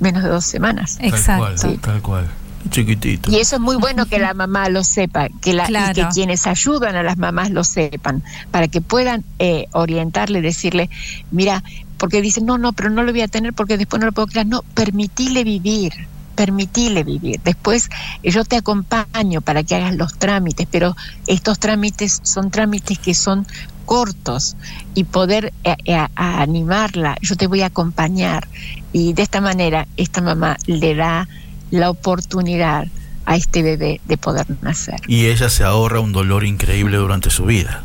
[0.00, 0.98] menos de dos semanas.
[1.00, 1.74] Exacto.
[1.80, 2.28] Tal cual.
[2.68, 3.30] Chiquitito.
[3.30, 6.46] Y eso es muy bueno que la mamá lo sepa, que, la, y que quienes
[6.46, 10.90] ayudan a las mamás lo sepan, para que puedan eh, orientarle, decirle,
[11.30, 11.64] mira,
[11.96, 14.28] porque dicen, no, no, pero no lo voy a tener porque después no lo puedo
[14.28, 14.46] crear.
[14.46, 15.94] No, permitile vivir,
[16.40, 17.38] permitile vivir.
[17.44, 17.90] Después
[18.22, 23.46] yo te acompaño para que hagas los trámites, pero estos trámites son trámites que son
[23.84, 24.56] cortos
[24.94, 28.48] y poder eh, eh, animarla, yo te voy a acompañar.
[28.90, 31.28] Y de esta manera, esta mamá le da
[31.70, 32.86] la oportunidad
[33.26, 34.98] a este bebé de poder nacer.
[35.08, 37.82] Y ella se ahorra un dolor increíble durante su vida.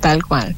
[0.00, 0.56] Tal cual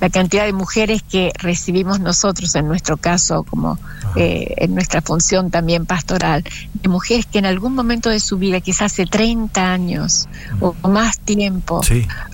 [0.00, 3.78] la cantidad de mujeres que recibimos nosotros, en nuestro caso, como
[4.16, 6.44] eh, en nuestra función también pastoral,
[6.74, 10.28] de mujeres que en algún momento de su vida, quizás hace 30 años
[10.60, 11.80] o más tiempo,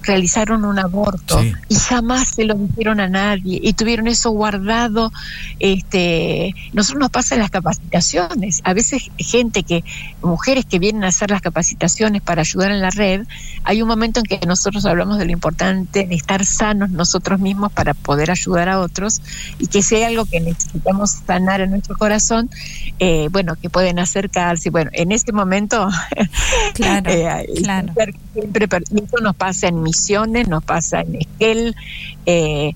[0.03, 5.12] realizaron un aborto y jamás se lo dijeron a nadie y tuvieron eso guardado.
[5.59, 8.61] Este, nosotros nos pasa en las capacitaciones.
[8.64, 9.85] A veces gente que,
[10.22, 13.27] mujeres que vienen a hacer las capacitaciones para ayudar en la red,
[13.64, 17.72] hay un momento en que nosotros hablamos de lo importante de estar sanos nosotros mismos
[17.72, 19.20] para poder ayudar a otros
[19.59, 22.51] y que hay algo que necesitamos sanar en nuestro corazón,
[22.99, 24.71] eh, bueno, que pueden acercarse.
[24.71, 25.89] Bueno, en este momento,
[26.75, 27.93] claro, eh, claro.
[28.35, 31.77] eso nos pasa en misiones, nos pasa en Esquel,
[32.25, 32.73] eh,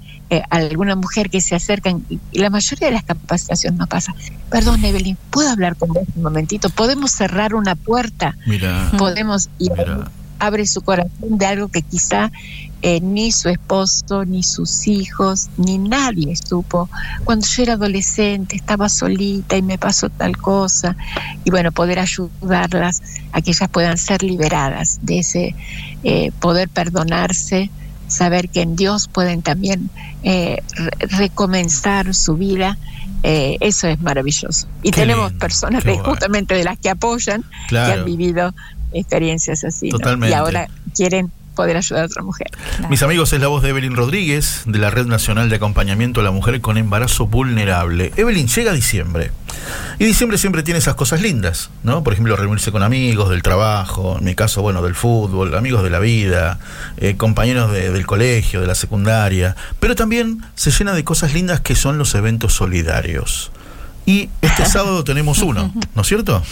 [0.49, 4.15] alguna mujer que se acerca, y la mayoría de las capacitaciones nos pasa.
[4.51, 6.71] Perdón, Evelyn, ¿puedo hablar con vos un momentito?
[6.71, 8.37] ¿Podemos cerrar una puerta?
[8.47, 8.93] Mira.
[8.97, 9.73] Podemos ir.
[10.39, 12.31] Abre su corazón de algo que quizá
[12.83, 16.89] eh, ni su esposo, ni sus hijos, ni nadie supo.
[17.25, 20.97] Cuando yo era adolescente estaba solita y me pasó tal cosa.
[21.45, 23.03] Y bueno, poder ayudarlas
[23.33, 25.55] a que ellas puedan ser liberadas de ese
[26.05, 27.71] eh, poder perdonarse,
[28.09, 29.91] saber que en Dios pueden también
[30.23, 30.63] eh,
[31.19, 32.79] recomenzar su vida.
[33.23, 34.67] eso es maravilloso.
[34.83, 38.55] Y tenemos personas justamente de las que apoyan, que han vivido
[38.93, 39.91] experiencias así.
[40.27, 41.31] Y ahora quieren
[41.61, 42.47] poder ayudar a otra mujer.
[42.89, 46.25] Mis amigos, es la voz de Evelyn Rodríguez, de la Red Nacional de Acompañamiento a
[46.25, 48.13] la Mujer con Embarazo Vulnerable.
[48.17, 49.31] Evelyn, llega diciembre.
[49.99, 52.03] Y diciembre siempre tiene esas cosas lindas, ¿no?
[52.03, 55.91] Por ejemplo, reunirse con amigos del trabajo, en mi caso, bueno, del fútbol, amigos de
[55.91, 56.61] la vida,
[56.97, 59.55] eh, compañeros del colegio, de la secundaria.
[59.81, 63.53] Pero también se llena de cosas lindas que son los eventos solidarios.
[64.07, 66.43] Y este sábado tenemos uno, ¿no es cierto?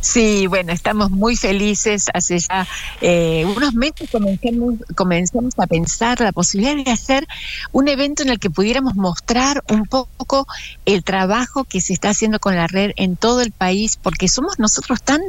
[0.00, 2.06] Sí, bueno, estamos muy felices.
[2.12, 2.66] Hace ya
[3.00, 7.26] eh, unos meses comenzamos, comenzamos a pensar la posibilidad de hacer
[7.72, 10.46] un evento en el que pudiéramos mostrar un poco
[10.84, 14.58] el trabajo que se está haciendo con la red en todo el país, porque somos
[14.58, 15.20] nosotros tan,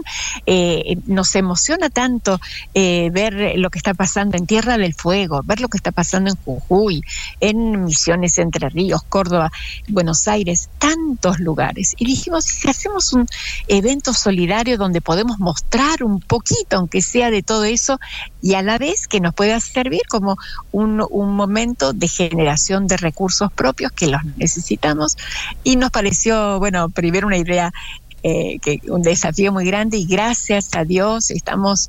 [0.45, 2.39] eh, nos emociona tanto
[2.73, 6.29] eh, ver lo que está pasando en Tierra del Fuego, ver lo que está pasando
[6.31, 7.03] en Jujuy,
[7.39, 9.51] en Misiones Entre Ríos, Córdoba,
[9.87, 11.95] Buenos Aires, tantos lugares.
[11.97, 13.27] Y dijimos, si hacemos un
[13.67, 17.99] evento solidario donde podemos mostrar un poquito, aunque sea de todo eso,
[18.41, 20.37] y a la vez que nos pueda servir como
[20.71, 25.17] un, un momento de generación de recursos propios que los necesitamos.
[25.63, 27.71] Y nos pareció, bueno, primero una idea
[28.21, 31.87] eh, que un desafío muy grande y gracias a Dios estamos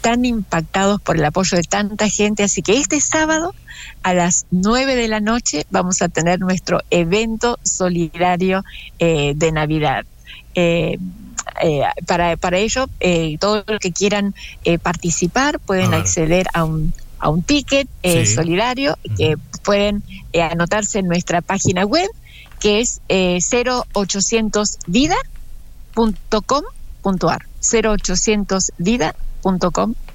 [0.00, 2.42] tan impactados por el apoyo de tanta gente.
[2.42, 3.54] Así que este sábado
[4.02, 8.64] a las 9 de la noche vamos a tener nuestro evento solidario
[8.98, 10.06] eh, de Navidad.
[10.54, 10.98] Eh,
[11.62, 14.34] eh, para, para ello, eh, todos los que quieran
[14.64, 18.34] eh, participar pueden acceder a un, a un ticket eh, Sí.
[18.34, 22.08] solidario que pueden eh, anotarse en nuestra página web
[22.60, 24.78] que es eh, 0800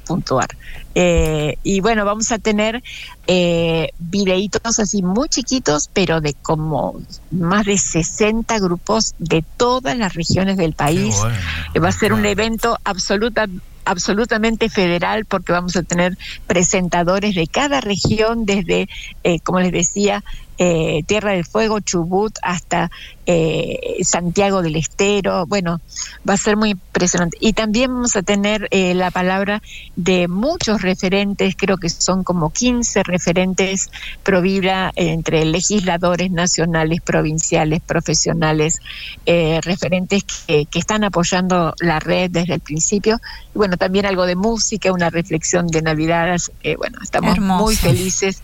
[0.03, 0.49] vida.com.ar 0800 vida.com.ar
[0.95, 2.83] eh, y bueno, vamos a tener
[3.25, 7.01] eh, videitos así muy chiquitos, pero de como
[7.31, 11.15] más de 60 grupos de todas las regiones del país.
[11.19, 11.35] bueno,
[11.73, 13.47] Eh, Va a ser un evento absoluta,
[13.85, 18.87] absolutamente federal porque vamos a tener presentadores de cada región, desde,
[19.23, 20.23] eh, como les decía,
[20.63, 22.89] eh, Tierra del Fuego, Chubut, hasta
[23.25, 25.45] eh, Santiago del Estero.
[25.45, 25.81] Bueno,
[26.27, 27.37] va a ser muy impresionante.
[27.41, 29.61] Y también vamos a tener eh, la palabra
[29.97, 33.91] de muchos referentes, creo que son como 15 referentes
[34.23, 38.79] pro vida entre legisladores nacionales, provinciales, profesionales,
[39.25, 43.19] eh, referentes que, que están apoyando la red desde el principio.
[43.53, 46.37] Y bueno, también algo de música, una reflexión de Navidad.
[46.77, 47.63] bueno, estamos Hermoso.
[47.63, 48.41] muy felices.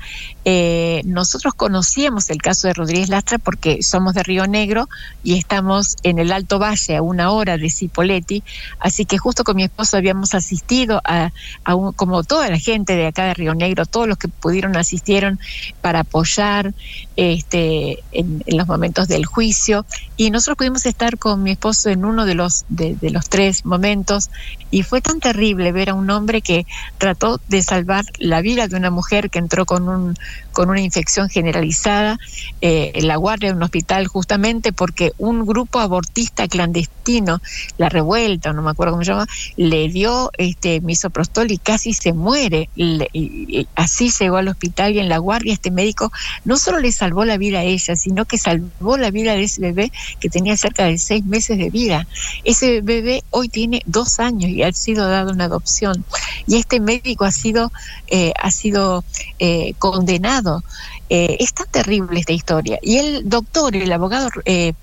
[1.05, 4.87] Nosotros conocíamos el caso de Rodríguez Lastra porque somos de Río Negro
[5.21, 8.43] y estamos en el Alto Valle, a una hora de Cipolletti,
[8.79, 11.31] así que justo con mi esposo habíamos asistido a,
[11.63, 14.75] a un- como toda la gente de acá de Río Negro, todos los que pudieron
[14.77, 15.39] asistieron
[15.81, 16.73] para apoyar
[17.15, 19.85] este, en, los momentos del juicio.
[20.15, 24.29] Y nosotros pudimos estar con mi esposo en uno de los de los tres momentos
[24.71, 26.65] y fue tan terrible ver a un hombre que
[26.97, 30.15] trató de salvar la vida de una mujer que entró con un
[30.57, 32.17] con una infección generalizada
[32.61, 37.37] eh, en la guardia de un hospital justamente porque un grupo abortista clandestino,
[37.77, 42.13] la revuelta, no me acuerdo cómo se llama, le dio este misoprostol y casi se
[42.13, 42.69] muere.
[42.73, 46.09] Le- y- así llegó al hospital y en la guardia este médico
[46.43, 49.61] no solo le salvó la vida a ella, sino que salvó la vida de ese
[49.61, 52.05] bebé que tenía cerca de seis meses de vida.
[52.43, 56.05] Ese bebé hoy tiene dos años y ha sido dado una adopción.
[56.47, 57.69] Y este médico ha sido,
[58.07, 59.03] eh, ha sido
[59.39, 60.46] eh, condenado.
[61.09, 62.77] Eh, es tan terrible esta historia.
[62.81, 64.73] Y el doctor, el abogado eh,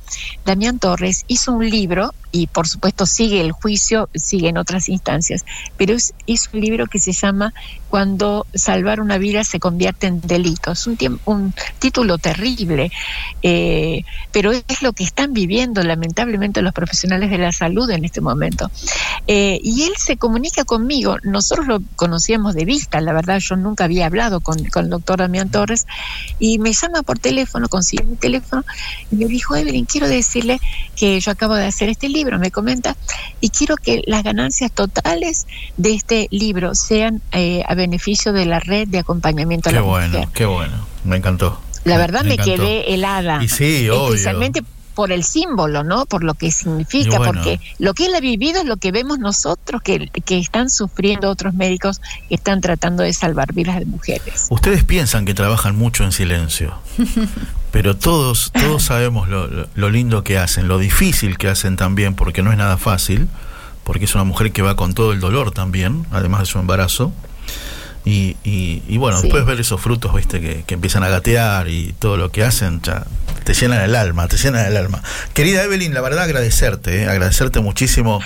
[0.45, 5.45] Damián Torres, hizo un libro y por supuesto sigue el juicio, sigue en otras instancias,
[5.77, 7.55] pero es, hizo un libro que se llama
[7.89, 10.73] Cuando salvar una vida se convierte en delito.
[10.73, 12.91] Es un, un título terrible,
[13.43, 18.21] eh, pero es lo que están viviendo lamentablemente los profesionales de la salud en este
[18.21, 18.69] momento.
[19.29, 23.85] Eh, y él se comunica conmigo, nosotros lo conocíamos de vista, la verdad yo nunca
[23.85, 25.87] había hablado con, con el doctor Damián Torres,
[26.41, 28.65] y me llama por teléfono, consigue mi teléfono,
[29.13, 30.59] y me dijo, Evelyn, quiero decirle
[30.97, 32.97] que yo acabo de hacer este libro, me comenta,
[33.41, 35.47] y quiero que las ganancias totales
[35.77, 39.83] de este libro sean eh, a beneficio de la red de acompañamiento a Qué la
[39.83, 40.29] bueno, mujer.
[40.35, 40.87] qué bueno.
[41.05, 41.61] Me encantó.
[41.85, 43.43] La verdad me, quedé helada.
[43.43, 44.15] Y sí, obvio.
[44.15, 44.63] Especialmente
[44.95, 46.07] por el símbolo, ¿no?
[46.07, 47.35] Por lo que significa, bueno.
[47.35, 51.29] porque lo que él ha vivido es lo que vemos nosotros, que, que están sufriendo
[51.31, 54.47] otros médicos que están tratando de salvar vidas de mujeres.
[54.51, 56.79] Ustedes piensan que trabajan mucho en silencio,
[57.75, 62.41] pero todos, todos sabemos lo, lo- lindo que hacen, lo difícil que hacen también, porque
[62.45, 63.27] no es nada fácil,
[63.83, 67.13] porque es una mujer que va con todo el dolor también, además de su embarazo.
[68.05, 69.25] Y, y, y bueno, Sí.
[69.25, 72.83] después ver esos frutos, viste, que, que empiezan a gatear y todo lo que hacen,
[72.83, 73.05] ya
[73.45, 75.03] te llenan el alma, te llenan el alma.
[75.33, 78.21] Querida Evelyn, la verdad agradecerte, eh, agradecerte muchísimo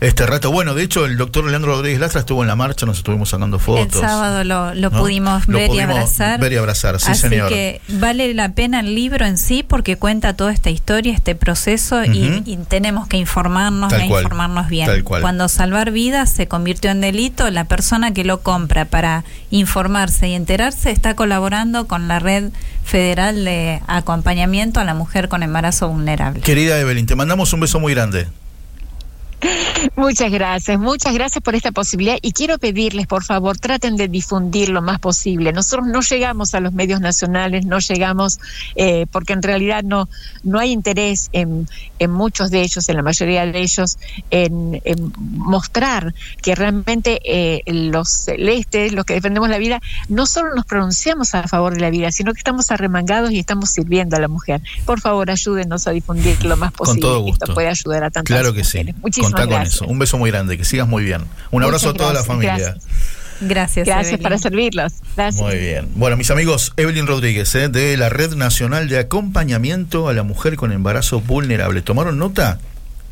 [0.00, 0.50] este rato.
[0.50, 3.58] Bueno, de hecho, el doctor Leandro Rodríguez Lastra estuvo en la marcha, nos estuvimos sacando
[3.58, 4.02] fotos.
[4.02, 4.98] El sábado lo, lo ¿no?
[4.98, 6.40] pudimos Lo ver y abrazar.
[6.40, 7.48] ver y abrazar, sí, Así señor.
[7.50, 12.04] que vale la pena el libro en sí porque cuenta toda esta historia, este proceso
[12.04, 15.02] y- tenemos que informarnos e informarnos bien.
[15.04, 19.17] Cuando salvar vidas se convirtió en delito, la persona que lo compra para
[19.50, 22.50] informarse y enterarse está colaborando con la red
[22.84, 26.40] federal de acompañamiento a la mujer con embarazo vulnerable.
[26.40, 28.26] Querida Evelyn, te mandamos un beso muy grande.
[29.96, 34.68] Muchas gracias, muchas gracias por esta posibilidad y quiero pedirles, por favor, traten de difundir
[34.68, 35.52] lo más posible.
[35.52, 38.40] Nosotros no llegamos a los medios nacionales, no llegamos
[38.74, 40.08] eh, porque en realidad no
[40.42, 41.68] no hay interés en,
[41.98, 43.98] en muchos de ellos, en la mayoría de ellos,
[44.30, 50.54] en, en mostrar que realmente eh, los celestes, los que defendemos la vida, no solo
[50.54, 54.20] nos pronunciamos a favor de la vida, sino que estamos arremangados y estamos sirviendo a
[54.20, 54.62] la mujer.
[54.84, 57.02] Por favor, ayúdenos a difundir lo más Con posible.
[57.02, 57.44] todo gusto.
[57.44, 58.84] Esto puede ayudar a tantas Claro que sí.
[59.02, 59.74] Muchísimas Contá con gracias.
[59.76, 59.86] eso.
[59.86, 61.22] Un beso muy grande, que sigas muy bien.
[61.50, 62.56] Un Muchas abrazo a toda la familia.
[62.58, 62.84] gracias.
[63.40, 63.86] Gracias.
[63.86, 64.22] Gracias Evelyn.
[64.24, 64.92] para servirlos.
[65.16, 65.40] Gracias.
[65.42, 65.88] Muy bien.
[65.94, 67.68] Bueno, mis amigos, Evelyn Rodríguez, ¿eh?
[67.68, 71.80] de la Red Nacional de Acompañamiento a la Mujer con Embarazo Vulnerable.
[71.82, 72.58] ¿Tomaron nota?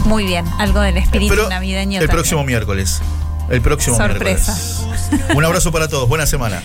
[0.06, 0.46] Muy bien.
[0.60, 2.00] Algo del espíritu Pero navideño.
[2.00, 2.10] el también.
[2.10, 3.02] próximo miércoles.
[3.50, 4.54] El próximo Sorpresa.
[4.86, 5.36] miércoles.
[5.36, 6.08] Un abrazo para todos.
[6.08, 6.62] Buena semana.